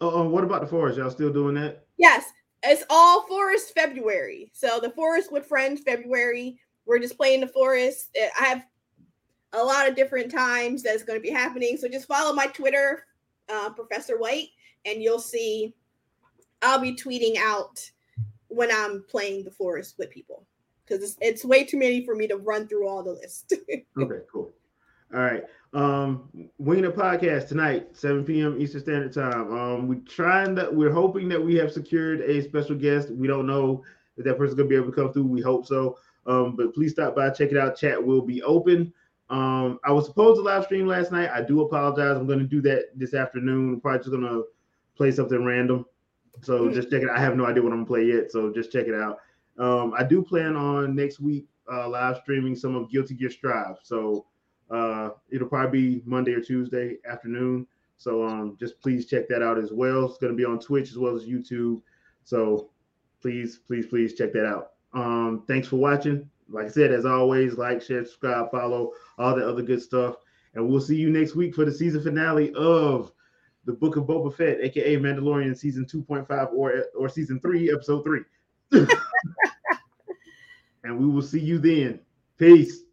Oh, 0.00 0.20
uh, 0.20 0.28
what 0.28 0.44
about 0.44 0.60
the 0.60 0.66
forest? 0.66 0.98
Y'all 0.98 1.10
still 1.10 1.32
doing 1.32 1.54
that? 1.54 1.86
Yes, 1.96 2.24
it's 2.62 2.84
all 2.90 3.26
forest 3.26 3.72
February. 3.74 4.50
So 4.52 4.80
the 4.80 4.90
forest 4.90 5.32
with 5.32 5.46
friends 5.46 5.80
February. 5.80 6.58
We're 6.86 6.98
just 6.98 7.16
playing 7.16 7.40
the 7.40 7.48
forest. 7.48 8.10
Eh, 8.14 8.28
I 8.38 8.44
have 8.44 8.64
a 9.52 9.62
lot 9.62 9.88
of 9.88 9.96
different 9.96 10.30
times 10.30 10.82
that's 10.82 11.02
going 11.02 11.18
to 11.18 11.22
be 11.22 11.30
happening. 11.30 11.76
So 11.76 11.88
just 11.88 12.08
follow 12.08 12.34
my 12.34 12.46
Twitter, 12.46 13.04
uh, 13.48 13.70
Professor 13.70 14.18
White, 14.18 14.48
and 14.84 15.02
you'll 15.02 15.18
see 15.18 15.74
I'll 16.62 16.80
be 16.80 16.94
tweeting 16.94 17.36
out 17.38 17.88
when 18.48 18.70
I'm 18.72 19.04
playing 19.08 19.44
the 19.44 19.50
forest 19.50 19.96
with 19.98 20.10
people 20.10 20.46
because 20.84 21.02
it's, 21.02 21.16
it's 21.20 21.44
way 21.44 21.64
too 21.64 21.78
many 21.78 22.04
for 22.04 22.14
me 22.14 22.26
to 22.28 22.36
run 22.36 22.66
through 22.66 22.88
all 22.88 23.02
the 23.02 23.12
list. 23.12 23.52
okay, 23.98 24.20
cool. 24.32 24.50
All 25.14 25.20
right. 25.20 25.44
Um, 25.72 26.28
a 26.58 26.62
podcast 26.62 27.48
tonight, 27.48 27.96
7 27.96 28.24
p.m. 28.24 28.60
Eastern 28.60 28.80
Standard 28.80 29.12
Time. 29.12 29.52
Um, 29.52 29.88
we're 29.88 30.00
trying 30.00 30.54
that 30.56 30.74
we're 30.74 30.92
hoping 30.92 31.28
that 31.30 31.42
we 31.42 31.54
have 31.56 31.72
secured 31.72 32.20
a 32.20 32.42
special 32.42 32.76
guest. 32.76 33.10
We 33.10 33.26
don't 33.26 33.46
know 33.46 33.84
if 34.16 34.24
that 34.24 34.36
person's 34.36 34.56
gonna 34.56 34.68
be 34.68 34.76
able 34.76 34.90
to 34.90 34.92
come 34.92 35.12
through. 35.12 35.26
We 35.26 35.40
hope 35.40 35.66
so. 35.66 35.98
Um, 36.26 36.56
but 36.56 36.74
please 36.74 36.92
stop 36.92 37.16
by, 37.16 37.30
check 37.30 37.52
it 37.52 37.56
out. 37.56 37.76
Chat 37.76 38.02
will 38.02 38.20
be 38.20 38.42
open. 38.42 38.92
Um, 39.30 39.78
I 39.84 39.92
was 39.92 40.06
supposed 40.06 40.38
to 40.38 40.42
live 40.42 40.64
stream 40.64 40.86
last 40.86 41.12
night. 41.12 41.30
I 41.30 41.42
do 41.42 41.62
apologize. 41.62 42.16
I'm 42.16 42.26
gonna 42.26 42.44
do 42.44 42.60
that 42.62 42.90
this 42.94 43.14
afternoon. 43.14 43.74
I'm 43.74 43.80
probably 43.80 44.00
just 44.00 44.10
gonna 44.10 44.42
play 44.94 45.10
something 45.10 45.44
random. 45.44 45.86
So 46.42 46.62
mm-hmm. 46.62 46.74
just 46.74 46.90
check 46.90 47.02
it. 47.02 47.08
Out. 47.08 47.16
I 47.16 47.20
have 47.20 47.36
no 47.36 47.46
idea 47.46 47.62
what 47.62 47.72
I'm 47.72 47.84
gonna 47.84 47.86
play 47.86 48.04
yet. 48.04 48.30
So 48.30 48.52
just 48.52 48.72
check 48.72 48.86
it 48.86 48.94
out. 48.94 49.18
Um, 49.58 49.94
I 49.96 50.04
do 50.04 50.22
plan 50.22 50.54
on 50.54 50.94
next 50.94 51.18
week 51.18 51.46
uh, 51.70 51.88
live 51.88 52.18
streaming 52.18 52.56
some 52.56 52.74
of 52.74 52.90
Guilty 52.90 53.14
Gear 53.14 53.30
Strive. 53.30 53.76
So 53.82 54.26
it'll 55.38 55.48
probably 55.48 55.98
be 55.98 56.02
Monday 56.04 56.32
or 56.34 56.40
Tuesday 56.40 56.98
afternoon. 57.08 57.66
So 57.96 58.26
um, 58.26 58.56
just 58.58 58.80
please 58.80 59.06
check 59.06 59.28
that 59.28 59.42
out 59.42 59.58
as 59.58 59.72
well. 59.72 60.06
It's 60.06 60.18
going 60.18 60.32
to 60.32 60.36
be 60.36 60.44
on 60.44 60.58
Twitch 60.58 60.90
as 60.90 60.98
well 60.98 61.14
as 61.14 61.24
YouTube. 61.24 61.80
So 62.24 62.70
please, 63.22 63.60
please, 63.66 63.86
please 63.86 64.14
check 64.14 64.32
that 64.32 64.46
out. 64.46 64.72
Um, 64.92 65.44
thanks 65.46 65.68
for 65.68 65.76
watching. 65.76 66.28
Like 66.48 66.66
I 66.66 66.70
said, 66.70 66.92
as 66.92 67.04
always, 67.04 67.58
like, 67.58 67.82
share, 67.82 68.04
subscribe, 68.04 68.50
follow, 68.50 68.92
all 69.18 69.36
the 69.36 69.48
other 69.48 69.62
good 69.62 69.82
stuff. 69.82 70.16
And 70.54 70.68
we'll 70.68 70.80
see 70.80 70.96
you 70.96 71.10
next 71.10 71.36
week 71.36 71.54
for 71.54 71.64
the 71.64 71.72
season 71.72 72.02
finale 72.02 72.52
of 72.54 73.12
the 73.64 73.72
Book 73.72 73.96
of 73.96 74.04
Boba 74.04 74.34
Fett, 74.34 74.60
aka 74.60 74.96
Mandalorian 74.96 75.56
season 75.56 75.84
2.5 75.84 76.52
or 76.54 76.84
or 76.98 77.08
season 77.08 77.38
3, 77.38 77.72
episode 77.72 78.02
3. 78.02 78.20
and 80.84 80.98
we 80.98 81.06
will 81.06 81.22
see 81.22 81.40
you 81.40 81.58
then. 81.58 82.00
Peace. 82.38 82.84